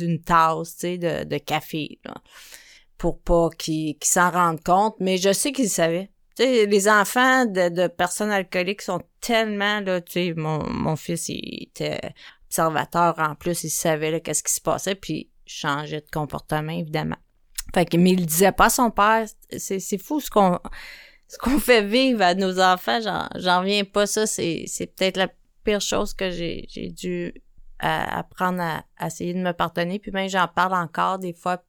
[0.00, 2.14] une tasse, tu de, café, là,
[2.98, 4.96] pour pas qu'il s'en rende compte.
[5.00, 6.10] Mais je sais qu'il savait.
[6.36, 12.00] Tu les enfants de, personnes alcooliques sont tellement, là, tu mon, mon fils, il était
[12.48, 17.16] observateur en plus, il savait, qu'est-ce qui se passait, puis changeait de comportement, évidemment.
[17.72, 19.26] Fait que, mais il disait pas à son père.
[19.56, 20.58] C'est fou ce qu'on,
[21.30, 22.98] ce qu'on fait vivre à nos enfants.
[23.00, 24.06] J'en, reviens pas.
[24.06, 24.66] Ça, c'est,
[24.96, 25.28] peut-être la
[25.62, 27.32] pire chose que j'ai, dû
[27.78, 30.00] apprendre à, à, essayer de me pardonner.
[30.00, 31.62] Puis même, j'en parle encore des fois.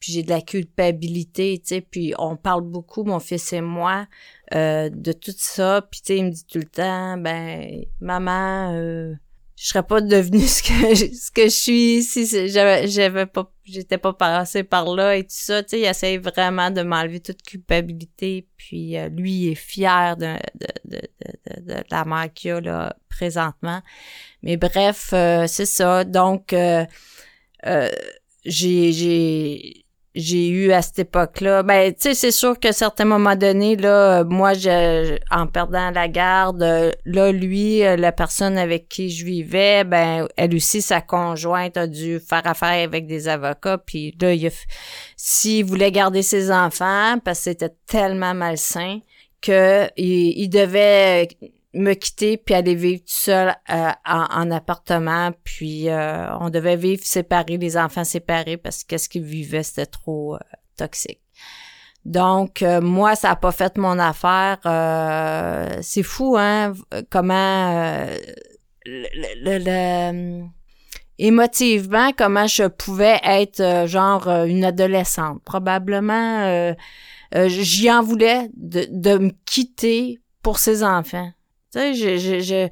[0.00, 1.80] Puis j'ai de la culpabilité, tu sais.
[1.82, 4.06] Puis on parle beaucoup, mon fils et moi,
[4.54, 5.86] euh, de tout ça.
[5.90, 9.14] Puis tu sais, il me dit tout le temps, ben, maman, euh,
[9.56, 13.98] je serais pas devenue ce que ce que je suis si j'avais j'avais pas j'étais
[13.98, 15.62] pas passée par là et tout ça.
[15.62, 18.46] Tu sais il essaie vraiment de m'enlever toute culpabilité.
[18.56, 22.60] Puis euh, lui il est fier de de, de, de, de, la mère qu'il a
[22.60, 23.80] là présentement.
[24.42, 26.04] Mais bref euh, c'est ça.
[26.04, 26.84] Donc euh,
[28.44, 29.83] j'ai j'ai
[30.14, 31.62] j'ai eu à cette époque-là.
[31.62, 36.08] Ben, tu sais, c'est sûr qu'à certains moments donnés, là, moi, je, en perdant la
[36.08, 36.62] garde,
[37.04, 42.20] là, lui, la personne avec qui je vivais, ben, elle aussi, sa conjointe a dû
[42.20, 43.78] faire affaire avec des avocats.
[43.78, 44.50] Puis là, il
[45.16, 49.00] s'il voulait garder ses enfants, parce que c'était tellement malsain,
[49.40, 51.28] que il devait
[51.74, 55.32] me quitter puis aller vivre tout seul euh, en, appartement.
[55.44, 59.86] Puis euh, on devait vivre séparés les enfants séparés parce que ce qu'ils vivaient c'était
[59.86, 60.38] trop euh,
[60.76, 61.20] toxique.
[62.04, 64.58] Donc moi ça a pas fait mon affaire.
[65.82, 66.74] C'est fou hein
[67.08, 68.06] comment
[68.84, 70.44] le, le,
[71.18, 75.42] émotivement comment je pouvais être genre une adolescente.
[75.44, 76.74] Probablement
[77.34, 81.32] j'y en voulais de, de me quitter pour ses enfants
[81.74, 82.68] tu sais, je, je, je,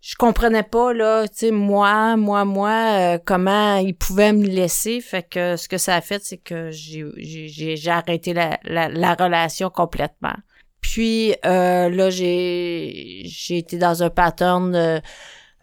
[0.00, 5.00] je comprenais pas, là, tu sais, moi, moi, moi, euh, comment ils pouvaient me laisser.
[5.00, 9.70] Fait que ce que ça a fait, c'est que j'ai, arrêté la, la, la, relation
[9.70, 10.34] complètement.
[10.80, 15.00] Puis euh, là, j'ai, j'ai été dans un pattern de,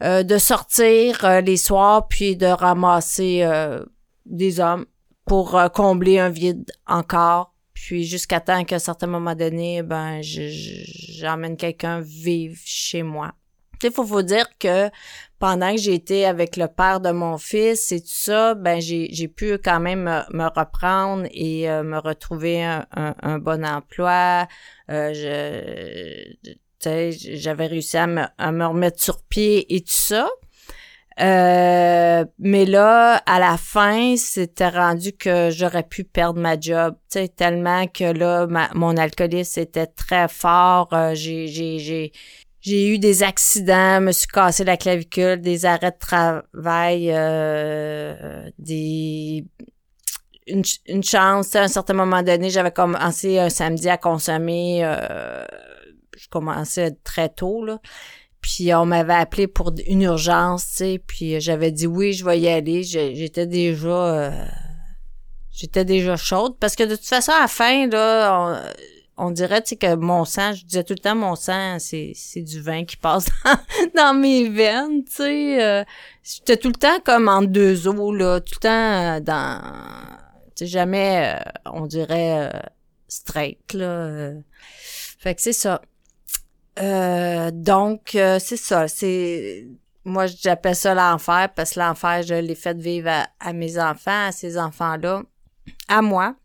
[0.01, 3.47] euh, de sortir les soirs, puis de ramasser
[4.25, 4.85] des hommes
[5.25, 7.50] pour combler un vide encore
[7.81, 13.33] puis jusqu'à temps qu'à un certain moment donné, ben, j'emmène quelqu'un vivre chez moi.
[13.81, 14.91] Sais, faut vous dire que
[15.39, 19.53] pendant que été avec le père de mon fils et tout ça, ben j'ai pu
[19.53, 24.47] quand même me, reprendre et euh, me retrouver un, bon emploi.
[24.91, 25.11] Euh,
[26.83, 30.29] j'avais réussi à me, à me remettre sur pied et tout ça.
[31.19, 37.19] Euh, mais là, à la fin, c'était rendu que j'aurais pu perdre ma job, tu
[37.19, 40.87] sais, tellement que là, mon alcoolisme était très fort.
[40.93, 42.11] Euh, j'ai, j'ai, j'ai,
[42.61, 49.45] j'ai eu des accidents, me suis cassé la clavicule, des arrêts de travail, euh, des
[50.47, 51.55] une, une chance.
[51.55, 54.81] À un certain moment donné, j'avais commencé un samedi à consommer.
[54.83, 55.45] Euh,
[56.17, 57.79] je commençais très tôt là.
[58.41, 62.39] Puis on m'avait appelé pour une urgence, tu sais, puis j'avais dit oui, je vais
[62.39, 62.83] y aller.
[62.83, 64.45] J'étais déjà euh,
[65.51, 68.63] j'étais déjà chaude parce que de toute façon à la fin là,
[69.17, 72.13] on, dirait tu sais que mon sang, je disais tout le temps mon sang, c'est
[72.15, 73.27] c'est du vin qui passe
[73.95, 75.63] dans, mes veines, tu sais.
[75.63, 75.83] Euh,
[76.23, 79.61] j'étais tout le temps comme en deux eaux là, tout le temps euh, dans
[80.55, 82.51] tu sais jamais on dirait
[83.07, 84.31] straight là.
[85.19, 85.79] fait que c'est ça.
[86.79, 88.87] Euh, donc, euh, c'est ça.
[88.87, 89.67] C'est
[90.03, 94.31] moi, j'appelle ça l'enfer parce que l'enfer, je l'ai fait vivre à, mes enfants, à
[94.31, 95.23] ces enfants-là,
[95.87, 96.35] à moi.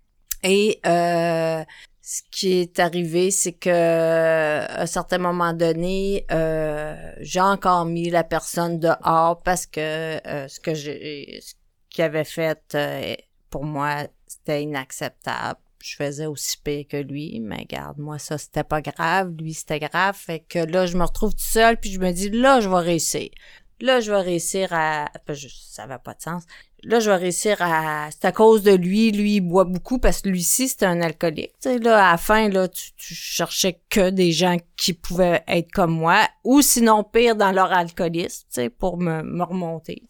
[0.42, 1.64] Et euh,
[2.02, 6.26] ce qui est arrivé, c'est que à un certain moment donné,
[7.20, 11.54] j'ai encore mis la personne dehors parce que ce que j'ai, ce
[11.88, 12.76] qu'il avait fait
[13.48, 18.64] pour moi, c'était inacceptable je faisais aussi pire que lui, mais garde, moi, ça, c'était
[18.64, 19.32] pas grave.
[19.38, 20.16] Lui, c'était grave.
[20.16, 22.80] Fait que là, je me retrouve tout seul, puis je me dis, là, je vais
[22.80, 23.28] réussir.
[23.80, 25.10] Là, je vais réussir à...
[25.68, 26.44] Ça n'avait pas de sens.
[26.82, 28.08] Là, je vais réussir à...
[28.10, 29.10] C'est à cause de lui.
[29.10, 31.52] Lui, il boit beaucoup parce que lui aussi, c'est un alcoolique.
[31.60, 35.92] Tu là, à la fin, là, tu, cherchais que des gens qui pouvaient être comme
[35.92, 38.46] moi ou sinon pire dans leur alcoolisme,
[38.78, 40.02] pour me, me remonter.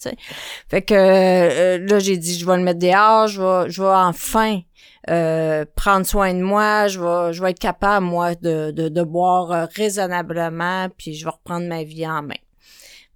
[0.68, 3.88] Fait que euh, là, j'ai dit, je vais le mettre dehors, je vais, je vais
[3.88, 4.60] enfin
[5.08, 9.02] euh, prendre soin de moi, je vais, je vais être capable, moi, de, de, de
[9.02, 12.34] boire euh, raisonnablement, puis je vais reprendre ma vie en main.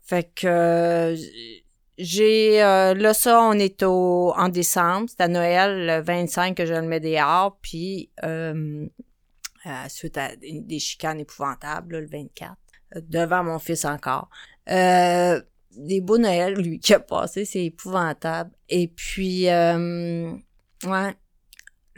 [0.07, 1.15] Fait que
[2.01, 2.59] euh, j'ai
[3.03, 6.83] là ça, on est au en décembre, c'est à Noël le 25 que je le
[6.83, 8.87] mets dehors, puis euh,
[9.89, 12.55] suite à des, chicanes épouvantables le 24,
[13.09, 14.31] devant mon fils encore.
[14.71, 15.41] Euh,
[15.77, 18.51] des beaux Noëls, lui, qui a passé, c'est épouvantable.
[18.69, 21.15] Et puis, ouais,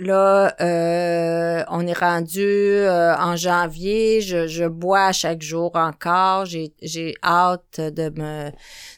[0.03, 4.21] Là, euh, on est rendu euh, en janvier.
[4.21, 6.45] Je, je bois chaque jour encore.
[6.45, 8.51] J'ai, j'ai hâte de me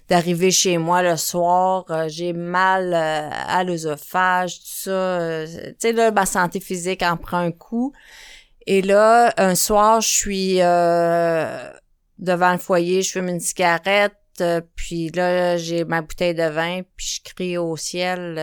[0.09, 1.85] d'arriver chez moi le soir.
[1.91, 5.45] Euh, j'ai mal à l'œsophage, tout ça.
[5.47, 7.93] tu sais, là, ma santé physique en prend un coup.
[8.67, 10.57] Et là, un soir, je suis
[12.19, 14.15] devant le foyer, je fume une cigarette.
[14.75, 18.41] puis là, j'ai ma bouteille de vin, puis je crie au ciel,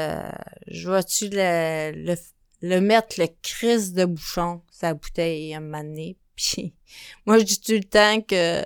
[0.68, 2.16] je vois-tu le, le,
[2.62, 5.82] le mettre le crise de bouchon, sa bouteille à un
[6.36, 6.74] Puis
[7.26, 8.64] moi, je dis tout le temps que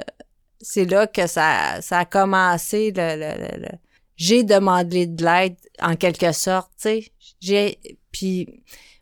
[0.61, 2.91] c'est là que ça, ça a commencé.
[2.95, 3.69] Le, le,
[4.15, 7.11] J'ai demandé de l'aide, en quelque sorte, tu sais.
[7.39, 7.79] J'ai...
[8.11, 8.47] Puis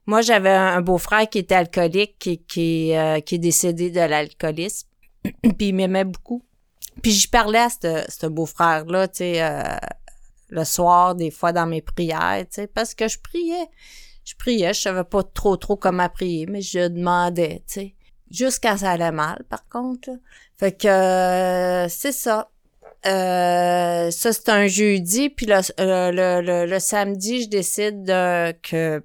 [0.05, 4.87] moi, j'avais un beau-frère qui était alcoolique, qui, qui, euh, qui est décédé de l'alcoolisme.
[5.23, 6.43] puis il m'aimait beaucoup.
[7.01, 9.63] Puis j'y parlais à ce beau-frère-là, tu sais, euh,
[10.49, 13.67] le soir, des fois dans mes prières, tu sais, parce que je priais
[14.23, 17.95] je priais, je savais pas trop trop comment prier, mais je demandais, tu sais.
[18.31, 20.09] Jusqu'à ça allait mal, par contre.
[20.57, 22.49] Fait que euh, c'est ça.
[23.05, 28.05] Euh, ça, c'est un jeudi, puis le, le, le, le, samedi, je décide
[28.63, 29.03] que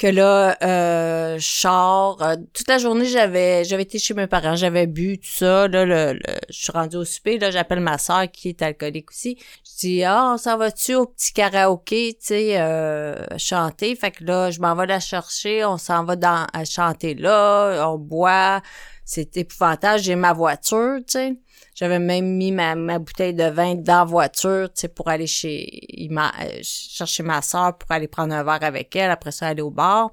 [0.00, 2.22] que là, euh, sors.
[2.22, 5.68] Euh, toute la journée, j'avais j'avais été chez mes parents, j'avais bu, tout ça.
[5.68, 7.38] Là, le, je suis rendue au souper.
[7.38, 9.36] Là, j'appelle ma soeur qui est alcoolique aussi.
[9.62, 13.94] Je dis Ah, on s'en va-tu au petit karaoké, tu sais, euh, chanter?
[13.94, 17.86] Fait que là, je m'en vais la chercher, on s'en va dans à chanter là,
[17.90, 18.62] on boit.
[19.04, 20.02] C'est épouvantable.
[20.02, 21.36] J'ai ma voiture, tu sais.
[21.80, 25.26] J'avais même mis ma, ma, bouteille de vin dans la voiture, tu sais, pour aller
[25.26, 26.30] chez ma,
[26.62, 30.10] chercher ma soeur pour aller prendre un verre avec elle, après ça aller au bar.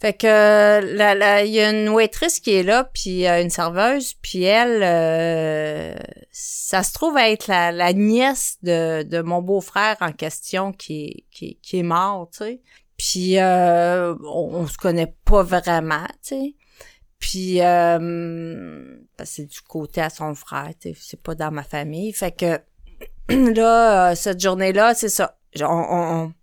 [0.00, 4.82] Fait que il y a une waitress qui est là, puis une serveuse, puis elle,
[4.82, 5.94] euh,
[6.32, 11.58] ça se trouve être la, la nièce de, de mon beau-frère en question qui, qui,
[11.60, 12.60] qui est mort, tu sais.
[12.96, 16.54] Puis euh, on, on, se connaît pas vraiment, tu sais.
[17.24, 22.12] Puis euh, c'est du côté à son frère, c'est pas dans ma famille.
[22.12, 22.60] Fait que
[23.54, 25.38] là, euh, cette journée-là, c'est ça.
[25.62, 26.34] On,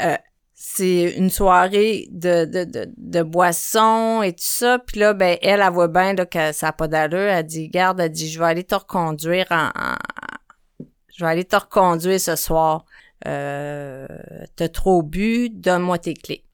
[0.00, 0.16] euh,
[0.54, 4.78] c'est une soirée de, de, de, de boissons et tout ça.
[4.78, 7.18] Puis là, ben, elle, elle voit bien là, que ça n'a pas d'allure.
[7.18, 9.70] Elle dit, garde, elle dit, je vais aller te reconduire en,
[11.08, 12.84] je vais aller te reconduire ce soir.
[13.26, 14.06] Euh,
[14.54, 16.44] t'as trop bu, donne-moi tes clés.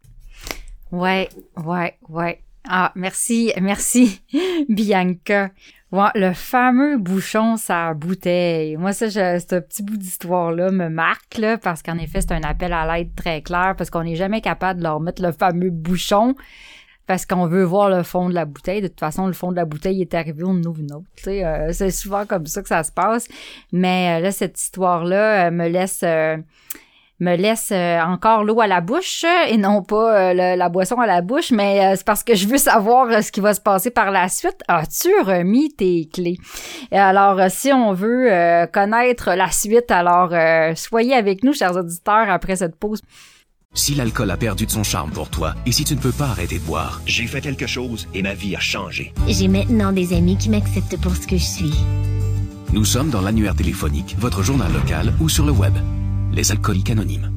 [0.91, 2.43] Ouais, ouais, ouais.
[2.68, 4.22] Ah, merci, merci,
[4.68, 5.50] Bianca.
[5.92, 8.76] le fameux bouchon sa bouteille.
[8.76, 12.72] Moi, ça, ce petit bout d'histoire-là me marque, là, parce qu'en effet, c'est un appel
[12.72, 16.34] à l'aide très clair, parce qu'on n'est jamais capable de leur mettre le fameux bouchon,
[17.06, 18.82] parce qu'on veut voir le fond de la bouteille.
[18.82, 20.92] De toute façon, le fond de la bouteille est arrivé, on ouvre une.
[21.26, 23.26] Euh, c'est souvent comme ça que ça se passe.
[23.72, 26.04] Mais euh, là, cette histoire-là euh, me laisse
[27.21, 31.07] me laisse euh, encore l'eau à la bouche et non pas euh, la boisson à
[31.07, 33.91] la bouche, mais euh, c'est parce que je veux savoir ce qui va se passer
[33.91, 34.62] par la suite.
[34.68, 36.39] As-tu remis tes clés?
[36.91, 38.31] Et alors, si on veut
[38.73, 40.33] connaître la suite, alors
[40.77, 43.03] soyez avec nous, chers auditeurs, après cette pause.
[43.73, 46.27] Si l'alcool a perdu de son charme pour toi et si tu ne peux pas
[46.27, 49.12] arrêter de boire, j'ai fait quelque chose et ma vie a changé.
[49.29, 51.75] J'ai maintenant des amis qui m'acceptent pour ce que je suis.
[52.73, 55.75] Nous sommes dans l'annuaire téléphonique, votre journal local ou sur le web
[56.33, 57.33] les alcooliques anonymes.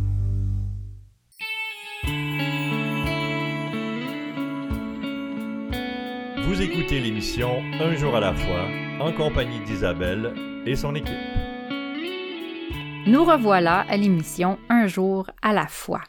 [6.45, 8.67] Vous écoutez l'émission Un jour à la fois
[8.99, 10.33] en compagnie d'Isabelle
[10.65, 11.13] et son équipe.
[13.07, 16.01] Nous revoilà à l'émission Un jour à la fois.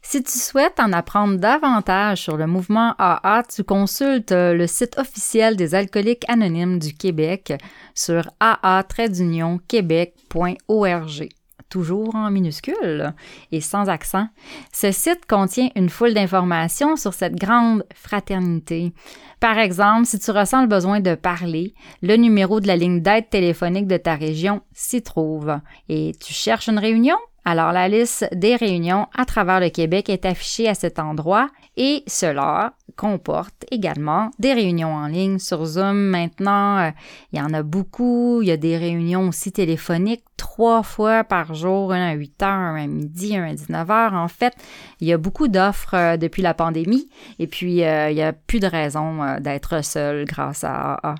[0.00, 5.56] Si tu souhaites en apprendre davantage sur le mouvement AA, tu consultes le site officiel
[5.56, 7.52] des alcooliques anonymes du Québec
[7.94, 11.28] sur aa-québec.org
[11.72, 13.14] toujours en minuscule
[13.50, 14.28] et sans accent.
[14.72, 18.92] Ce site contient une foule d'informations sur cette grande fraternité.
[19.40, 23.30] Par exemple, si tu ressens le besoin de parler, le numéro de la ligne d'aide
[23.30, 25.58] téléphonique de ta région s'y trouve.
[25.88, 27.16] Et tu cherches une réunion?
[27.44, 32.04] Alors la liste des réunions à travers le Québec est affichée à cet endroit et
[32.06, 35.96] cela comporte également des réunions en ligne sur Zoom.
[35.96, 36.90] Maintenant, euh,
[37.32, 38.42] il y en a beaucoup.
[38.42, 42.50] Il y a des réunions aussi téléphoniques trois fois par jour, un à 8 heures,
[42.50, 44.14] un à midi, un à 19 heures.
[44.14, 44.54] En fait,
[45.00, 48.32] il y a beaucoup d'offres euh, depuis la pandémie et puis euh, il n'y a
[48.32, 51.14] plus de raison d'être seul grâce à AA.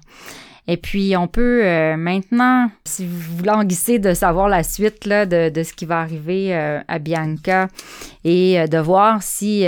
[0.68, 5.48] Et puis, on peut euh, maintenant, si vous languissez de savoir la suite là, de,
[5.48, 7.68] de ce qui va arriver euh, à Bianca
[8.22, 9.64] et euh, de voir si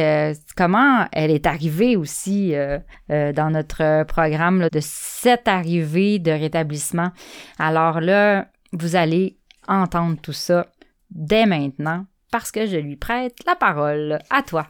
[0.56, 2.54] comment elle est arrivée aussi
[3.08, 7.10] dans notre programme de cette arrivée de rétablissement.
[7.58, 9.36] Alors là, vous allez
[9.66, 10.66] entendre tout ça
[11.10, 14.18] dès maintenant parce que je lui prête la parole.
[14.30, 14.66] À toi.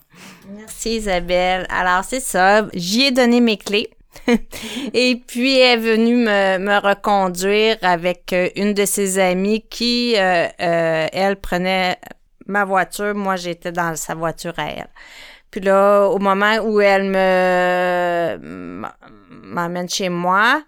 [0.50, 1.66] Merci Isabelle.
[1.70, 3.88] Alors c'est ça, j'y ai donné mes clés.
[4.94, 10.14] Et puis elle est venue me, me reconduire avec euh, une de ses amies qui,
[10.16, 11.98] euh, euh, elle, prenait
[12.46, 13.14] ma voiture.
[13.14, 14.90] Moi, j'étais dans sa voiture à elle.
[15.50, 18.88] Puis là, au moment où elle me
[19.30, 20.62] m'amène chez moi,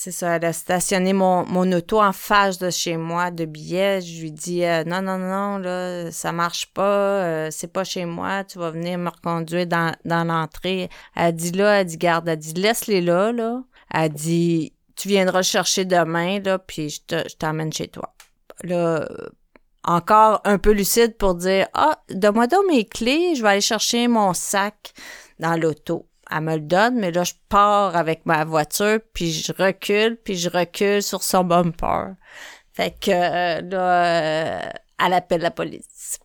[0.00, 4.00] c'est ça, elle a stationné mon, mon auto en face de chez moi de billets.
[4.00, 8.04] Je lui dis euh, non, non, non, là, ça marche pas, euh, c'est pas chez
[8.04, 10.88] moi, tu vas venir me reconduire dans, dans l'entrée.
[11.16, 13.64] Elle dit là, elle dit garde, elle dit laisse-les là, là.
[13.92, 18.14] Elle dit tu viendras chercher demain, là, puis je, te, je t'emmène chez toi.
[18.62, 19.04] Là,
[19.82, 24.06] encore un peu lucide pour dire Ah, donne-moi donc mes clés, je vais aller chercher
[24.06, 24.92] mon sac
[25.40, 29.52] dans l'auto elle me le donne, mais là, je pars avec ma voiture, puis je
[29.52, 32.14] recule, puis je recule sur son bumper.
[32.72, 34.70] Fait que euh, là, euh,
[35.04, 36.18] elle appelle la police.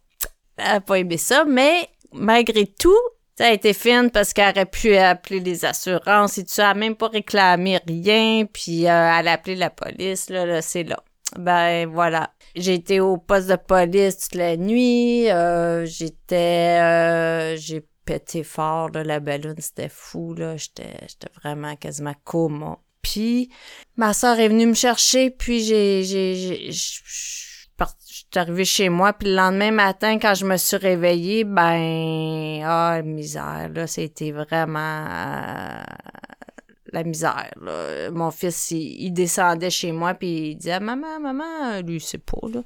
[0.57, 2.99] Elle a pas aimé ça, mais malgré tout,
[3.37, 6.71] ça a été fine parce qu'elle aurait pu appeler les assurances et tout ça.
[6.71, 10.83] Elle même pas réclamé rien, puis euh, elle a appelé la police, là, là c'est
[10.83, 11.03] là.
[11.39, 12.29] Ben voilà.
[12.55, 15.25] J'ai été au poste de police toute la nuit.
[15.85, 20.57] j'étais, j'ai pété fort, là, la ballon, c'était fou, là.
[20.57, 22.79] J'étais, j'étais vraiment quasiment coma.
[23.01, 23.49] Puis,
[23.97, 29.29] ma soeur est venue me chercher, puis j'ai, j'ai, j'ai, j'étais arrivée chez moi, puis
[29.29, 35.83] le lendemain matin, quand je me suis réveillée, ben, ah, misère, là, c'était vraiment, euh,
[36.93, 37.51] la misère.
[37.61, 38.11] Là.
[38.11, 42.61] Mon fils, il, descendait chez moi puis il disait maman, maman, lui c'est pas là.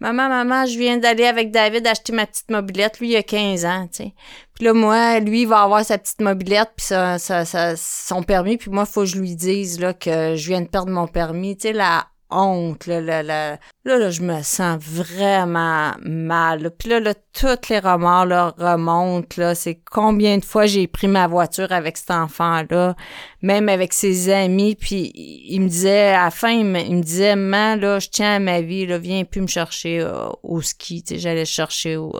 [0.00, 3.00] Maman, maman, je viens d'aller avec David acheter ma petite mobilette.
[3.00, 4.14] Lui, il a 15 ans, tu sais.
[4.54, 8.58] Puis là, moi, lui, il va avoir sa petite mobilette puis ça, ça, son permis.
[8.58, 11.06] Puis moi, il faut que je lui dise là que je viens de perdre mon
[11.06, 11.56] permis.
[11.56, 16.70] Tu sais, la honte, là, là, là, là, je me sens vraiment mal.
[16.78, 19.40] Puis là, là, toutes les remords là, remontent.
[19.40, 22.96] Là, c'est combien de fois j'ai pris ma voiture avec cet enfant-là,
[23.42, 24.74] même avec ses amis.
[24.74, 28.38] Puis il me disait, à la fin, il me, disait, man, là, je tiens à
[28.38, 31.04] ma vie, là, viens plus me chercher euh, au ski.
[31.08, 32.12] J'allais chercher au,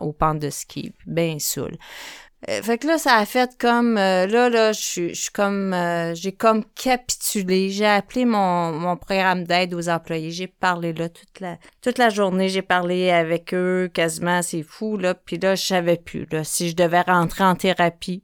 [0.00, 1.76] au pente de ski, bien saoul.
[2.48, 6.14] Euh, fait que là, ça a fait comme euh, là, là, je suis comme euh,
[6.14, 7.70] j'ai comme capitulé.
[7.70, 10.30] J'ai appelé mon, mon programme d'aide aux employés.
[10.30, 12.48] J'ai parlé là toute la toute la journée.
[12.48, 15.14] J'ai parlé avec eux quasiment, c'est fou là.
[15.14, 18.22] Puis là, je savais plus là si je devais rentrer en thérapie.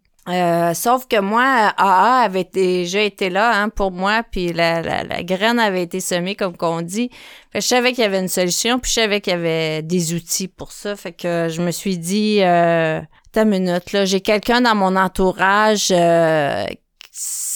[0.74, 5.24] sauf que moi, AA avait déjà été là hein, pour moi, puis la, la, la,
[5.24, 7.10] graine avait été semée, comme qu'on dit.
[7.52, 9.82] Fait que je savais qu'il y avait une solution, puis je savais qu'il y avait
[9.82, 10.94] des outils pour ça.
[10.94, 13.00] Fait que je me suis dit, euh,
[13.32, 16.66] ta minute, là, j'ai quelqu'un dans mon entourage, euh,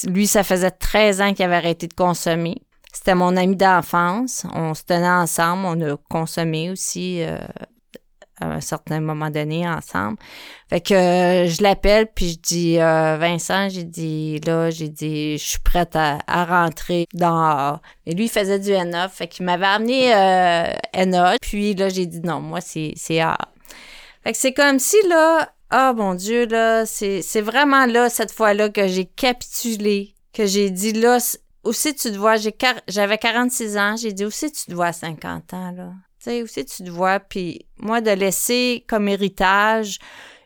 [0.07, 2.63] lui, ça faisait 13 ans qu'il avait arrêté de consommer.
[2.93, 4.47] C'était mon ami d'enfance.
[4.55, 7.39] On se tenait ensemble, on a consommé aussi euh,
[8.41, 10.17] à un certain moment donné ensemble.
[10.71, 15.45] Fait que euh, je l'appelle puis je dis Vincent, j'ai dit là, j'ai dit je
[15.45, 20.09] suis prête à, rentrer dans Et lui il faisait du NA, fait qu'il m'avait amené
[20.95, 21.37] NA.
[21.43, 23.37] Puis là j'ai dit non, moi c'est c'est A.
[24.25, 28.33] Fait que c'est comme si là ah mon Dieu, là, c'est, c'est vraiment là, cette
[28.33, 31.19] fois-là, que j'ai capitulé, que j'ai dit là,
[31.65, 32.55] aussi tu te vois, j'ai
[32.89, 35.93] j'avais 46 ans, j'ai dit aussi tu te vois à 50 ans, là?
[36.23, 39.99] Tu sais, aussi tu te vois, puis moi, de laisser comme héritage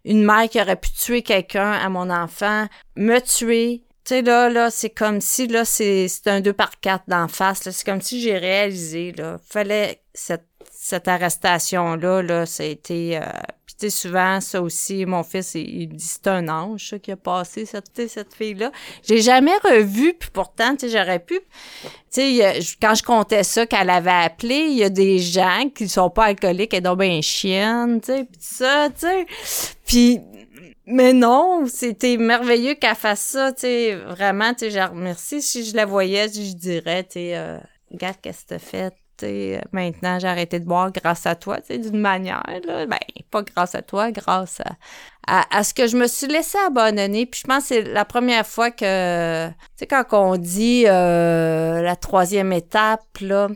[0.05, 2.67] une mère qui aurait pu tuer quelqu'un à mon enfant,
[2.97, 6.81] me tuer, tu sais, là, là, c'est comme si, là, c'est, c'est un 2 par
[6.81, 7.73] 4 d'en face, là.
[7.73, 9.39] C'est comme si j'ai réalisé, là.
[9.47, 13.27] Fallait cette, cette arrestation-là, là, ça a été, euh,
[13.89, 18.35] souvent, ça aussi, mon fils, il, dit c'est un ange, qui a passé cette, cette
[18.35, 18.71] fille-là.
[19.03, 21.41] J'ai jamais revu, puis pourtant, tu sais, j'aurais pu.
[21.83, 25.89] Tu sais, quand je comptais ça qu'elle avait appelé, il y a des gens qui
[25.89, 29.27] sont pas alcooliques et donc ben chienne, tu sais, pis ça, tu sais.
[29.87, 30.21] Puis
[30.87, 35.41] mais non, c'était merveilleux qu'elle fasse ça, tu sais, vraiment, tu sais, je remercie.
[35.41, 37.59] Si je la voyais, je dirais, tu sais, euh,
[37.91, 38.95] regarde qu'est-ce que t'as fait,
[39.73, 42.87] maintenant j'ai arrêté de boire grâce à toi, d'une manière, là.
[42.87, 42.99] Ben,
[43.31, 44.61] pas grâce à toi, grâce
[45.27, 47.27] à, à, ce que je me suis laissé abandonner.
[47.27, 51.81] Puis je pense que c'est la première fois que, tu sais, quand on dit euh,
[51.83, 53.49] la troisième étape, là,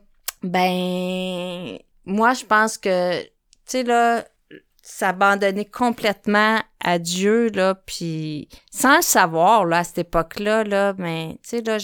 [0.42, 3.28] ben, moi, je pense que, tu
[3.66, 4.24] sais, là,
[4.86, 11.38] s'abandonner complètement à Dieu là puis sans le savoir là à cette époque-là là mais
[11.42, 11.78] tu sais là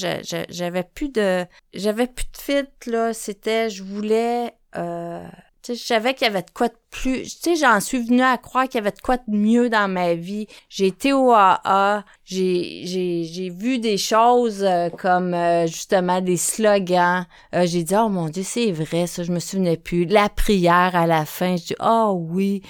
[0.51, 5.26] j'avais plus de j'avais plus de fit là c'était je voulais euh,
[5.68, 7.22] je savais qu'il y avait de quoi de plus.
[7.22, 9.90] Tu sais, j'en suis venue à croire qu'il y avait de quoi de mieux dans
[9.90, 10.46] ma vie.
[10.68, 16.36] J'ai été au AA, j'ai j'ai j'ai vu des choses euh, comme euh, justement des
[16.36, 17.26] slogans.
[17.54, 20.04] Euh, j'ai dit oh mon dieu, c'est vrai ça, je me souvenais plus.
[20.06, 22.62] La prière à la fin, je dis oh oui.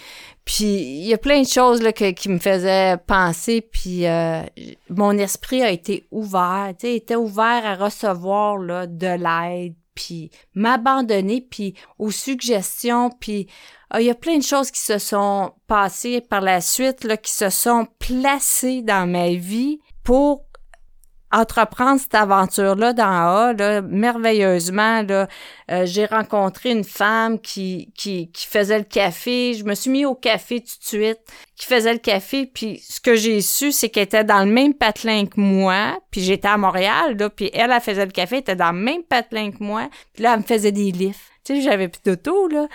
[0.44, 4.04] Puis il y a plein de choses là que, qui me faisaient penser puis
[4.88, 10.30] mon esprit a été ouvert, tu sais, était ouvert à recevoir là de l'aide puis
[10.54, 13.48] m'abandonner, puis aux suggestions, puis
[13.90, 17.18] ah, il y a plein de choses qui se sont passées par la suite, là,
[17.18, 20.46] qui se sont placées dans ma vie pour
[21.32, 25.28] entreprendre cette aventure-là dans A, là, merveilleusement, là,
[25.70, 29.54] euh, j'ai rencontré une femme qui, qui, faisait le café.
[29.54, 31.20] Je me suis mis au café tout de suite,
[31.56, 32.46] qui faisait le café.
[32.46, 35.98] Puis ce que j'ai su, c'est qu'elle était dans le même patelin que moi.
[36.10, 38.78] Puis j'étais à Montréal, là, puis elle, elle faisait le café, elle était dans le
[38.78, 39.88] même patelin que moi.
[40.12, 41.20] Puis là, elle me faisait des lifts.
[41.44, 42.68] Tu sais, j'avais plus d'auto, là.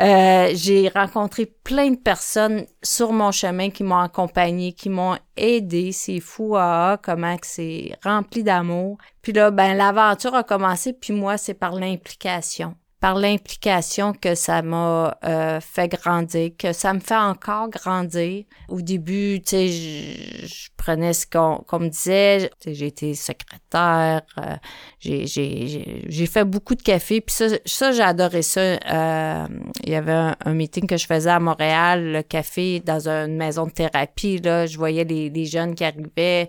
[0.00, 5.92] Euh, j'ai rencontré plein de personnes sur mon chemin qui m'ont accompagné, qui m'ont aidé.
[5.92, 8.98] C'est fou, ah, comment que c'est rempli d'amour.
[9.22, 14.62] Puis là, ben, l'aventure a commencé, puis moi, c'est par l'implication par l'implication que ça
[14.62, 18.44] m'a euh, fait grandir, que ça me fait encore grandir.
[18.68, 22.50] Au début, tu sais, je, prenais ce qu'on me disait.
[22.66, 24.56] J'ai été secrétaire, euh,
[25.00, 27.20] j'ai fait beaucoup de café.
[27.20, 28.60] Puis ça, ça j'ai adoré ça.
[28.60, 29.46] Euh,
[29.84, 33.66] il y avait un, meeting que je faisais à Montréal, le café dans une maison
[33.66, 34.38] de thérapie.
[34.38, 36.48] Là, je voyais les, jeunes qui arrivaient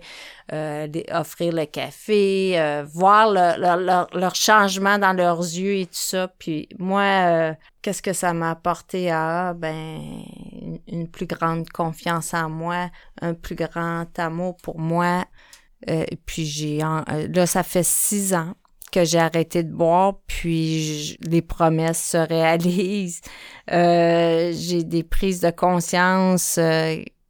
[0.52, 6.28] euh, offrir le café, euh, voir leur, changement dans leurs yeux et tout ça.
[6.38, 10.00] Puis moi, euh, qu'est-ce que ça m'a apporté à ben
[10.88, 12.90] une, plus grande confiance en moi,
[13.22, 15.24] un plus grand amour pour moi.
[16.26, 18.54] Puis j'ai là ça fait six ans
[18.92, 23.20] que j'ai arrêté de boire, puis les promesses se réalisent.
[23.68, 26.58] j'ai des prises de conscience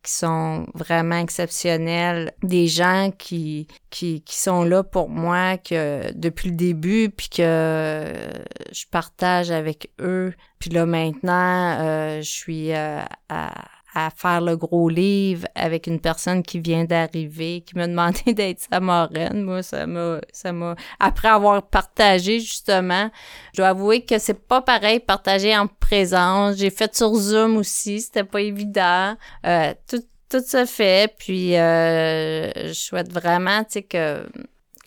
[0.02, 6.50] qui sont vraiment exceptionnels, des gens qui, qui, qui sont là pour moi que depuis
[6.50, 8.04] le début, puis que
[8.72, 10.32] je partage avec eux.
[10.58, 13.52] Puis là maintenant, euh, je suis euh, à,
[13.94, 18.60] à faire le gros livre avec une personne qui vient d'arriver, qui m'a demandé d'être
[18.70, 19.42] sa marraine.
[19.42, 23.10] Moi, ça m'a, ça m'a, après avoir partagé, justement,
[23.52, 26.56] je dois avouer que c'est pas pareil partager en présence.
[26.56, 29.16] J'ai fait sur Zoom aussi, c'était pas évident.
[29.46, 34.24] Euh, tout, tout se fait, puis euh, je souhaite vraiment, tu sais, que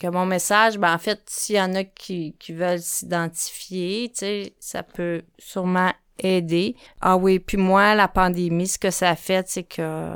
[0.00, 4.18] que mon message, ben en fait, s'il y en a qui, qui veulent s'identifier, tu
[4.18, 6.76] sais, ça peut sûrement aider.
[7.00, 10.14] Ah oui, puis moi, la pandémie, ce que ça a fait, c'est que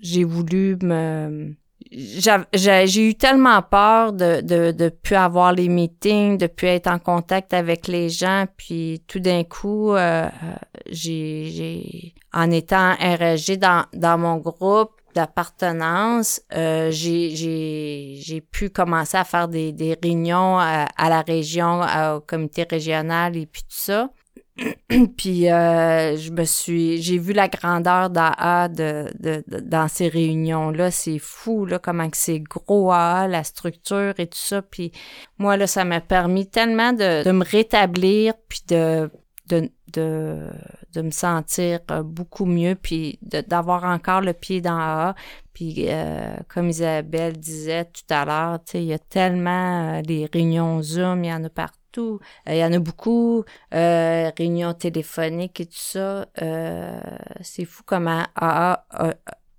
[0.00, 1.54] j'ai voulu me...
[1.92, 6.98] J'ai eu tellement peur de, de, de plus avoir les meetings, de plus être en
[6.98, 10.28] contact avec les gens, puis tout d'un coup, euh,
[10.90, 19.48] j'ai, en étant RG dans, dans mon groupe, d'appartenance, euh, j'ai pu commencer à faire
[19.48, 21.80] des, des réunions à, à la région,
[22.14, 24.10] au comité régional et puis tout ça.
[25.16, 30.70] puis euh, je me suis j'ai vu la grandeur d'AA de, de, dans ces réunions
[30.70, 34.62] là c'est fou là comment que c'est gros AA la structure et tout ça.
[34.62, 34.92] Puis
[35.38, 39.10] moi là ça m'a permis tellement de, me rétablir puis de
[39.48, 45.14] de, de, me sentir euh, beaucoup mieux puis d'avoir encore le pied dans AA
[45.52, 51.22] puis euh, comme Isabelle disait tout à l'heure il y a tellement des réunions Zoom
[51.22, 53.44] il y en a partout euh, il y en a beaucoup,
[53.74, 56.26] euh, réunions téléphoniques et tout ça.
[56.42, 57.00] Euh,
[57.40, 58.24] c'est fou comment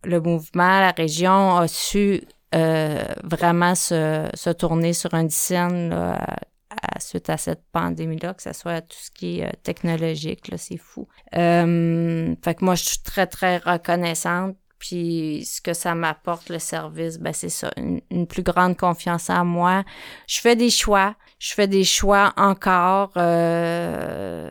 [0.04, 2.22] le mouvement, la région a su
[2.54, 8.98] vraiment se, tourner sur un scène à, suite à cette pandémie-là, que ce soit tout
[8.98, 11.08] ce qui est technologique, là, c'est fou.
[11.32, 17.20] fait que moi, je suis très, très reconnaissante puis ce que ça m'apporte le service,
[17.20, 19.84] ben c'est ça, une, plus grande confiance en moi.
[20.28, 24.50] Je fais des choix, je fais des choix encore euh,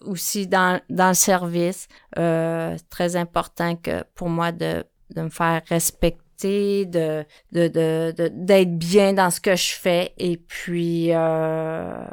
[0.00, 1.88] aussi dans, dans le service.
[2.18, 4.84] Euh, très important que pour moi de,
[5.14, 10.36] de me faire respecter, de de de d'être bien dans ce que je fais et
[10.36, 12.04] puis euh,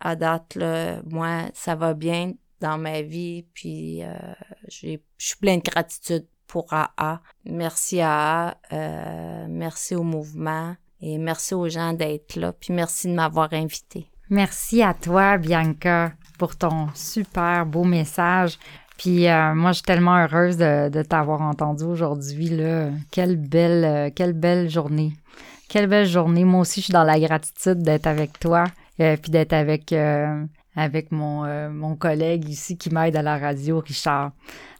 [0.00, 4.14] à date là, moi ça va bien dans ma vie puis euh,
[4.68, 7.20] je suis plein de gratitude pour AA.
[7.44, 12.52] Merci AA, euh, merci au mouvement et merci aux gens d'être là.
[12.52, 14.06] Puis merci de m'avoir invité.
[14.30, 18.58] Merci à toi, Bianca, pour ton super beau message.
[18.96, 22.50] Puis euh, moi, je suis tellement heureuse de, t'avoir entendu aujourd'hui.
[23.10, 25.12] Quelle belle, euh, quelle belle journée.
[25.68, 26.44] Quelle belle journée.
[26.44, 28.64] Moi aussi, je suis dans la gratitude d'être avec toi,
[28.96, 29.92] puis d'être avec
[30.76, 34.32] avec mon, euh, mon collègue ici qui m'aide à la radio, Richard.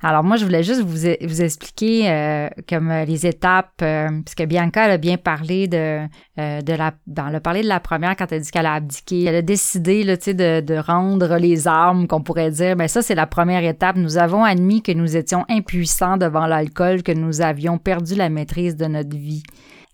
[0.03, 3.83] Alors moi, je voulais juste vous, vous expliquer euh, comme euh, les étapes,
[4.25, 8.17] puisque Bianca elle a bien parlé de, de la, dans le parler de la première
[8.17, 9.25] quand elle dit qu'elle a abdiqué.
[9.25, 12.77] Elle a décidé là, de, de rendre les armes, qu'on pourrait dire.
[12.77, 13.97] Mais ça, c'est la première étape.
[13.97, 18.77] Nous avons admis que nous étions impuissants devant l'alcool, que nous avions perdu la maîtrise
[18.77, 19.43] de notre vie.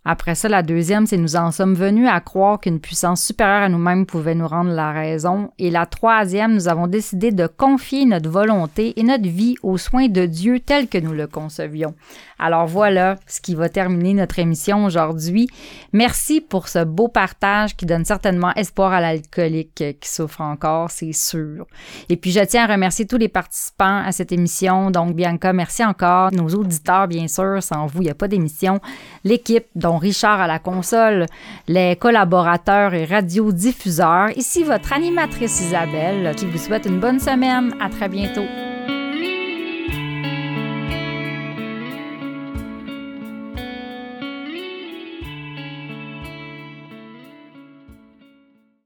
[0.05, 3.69] Après ça, la deuxième, c'est nous en sommes venus à croire qu'une puissance supérieure à
[3.69, 5.51] nous-mêmes pouvait nous rendre la raison.
[5.59, 10.09] Et la troisième, nous avons décidé de confier notre volonté et notre vie aux soins
[10.09, 11.95] de Dieu tel que nous le concevions.
[12.41, 15.49] Alors voilà ce qui va terminer notre émission aujourd'hui.
[15.93, 21.13] Merci pour ce beau partage qui donne certainement espoir à l'alcoolique qui souffre encore, c'est
[21.13, 21.67] sûr.
[22.09, 24.91] Et puis je tiens à remercier tous les participants à cette émission.
[24.91, 26.33] Donc Bianca, merci encore.
[26.33, 28.81] Nos auditeurs, bien sûr, sans vous, il n'y a pas d'émission.
[29.25, 31.27] L'équipe, dont Richard à la console,
[31.69, 34.31] les collaborateurs et radiodiffuseurs.
[34.37, 37.75] Ici votre animatrice Isabelle qui vous souhaite une bonne semaine.
[37.81, 38.70] À très bientôt.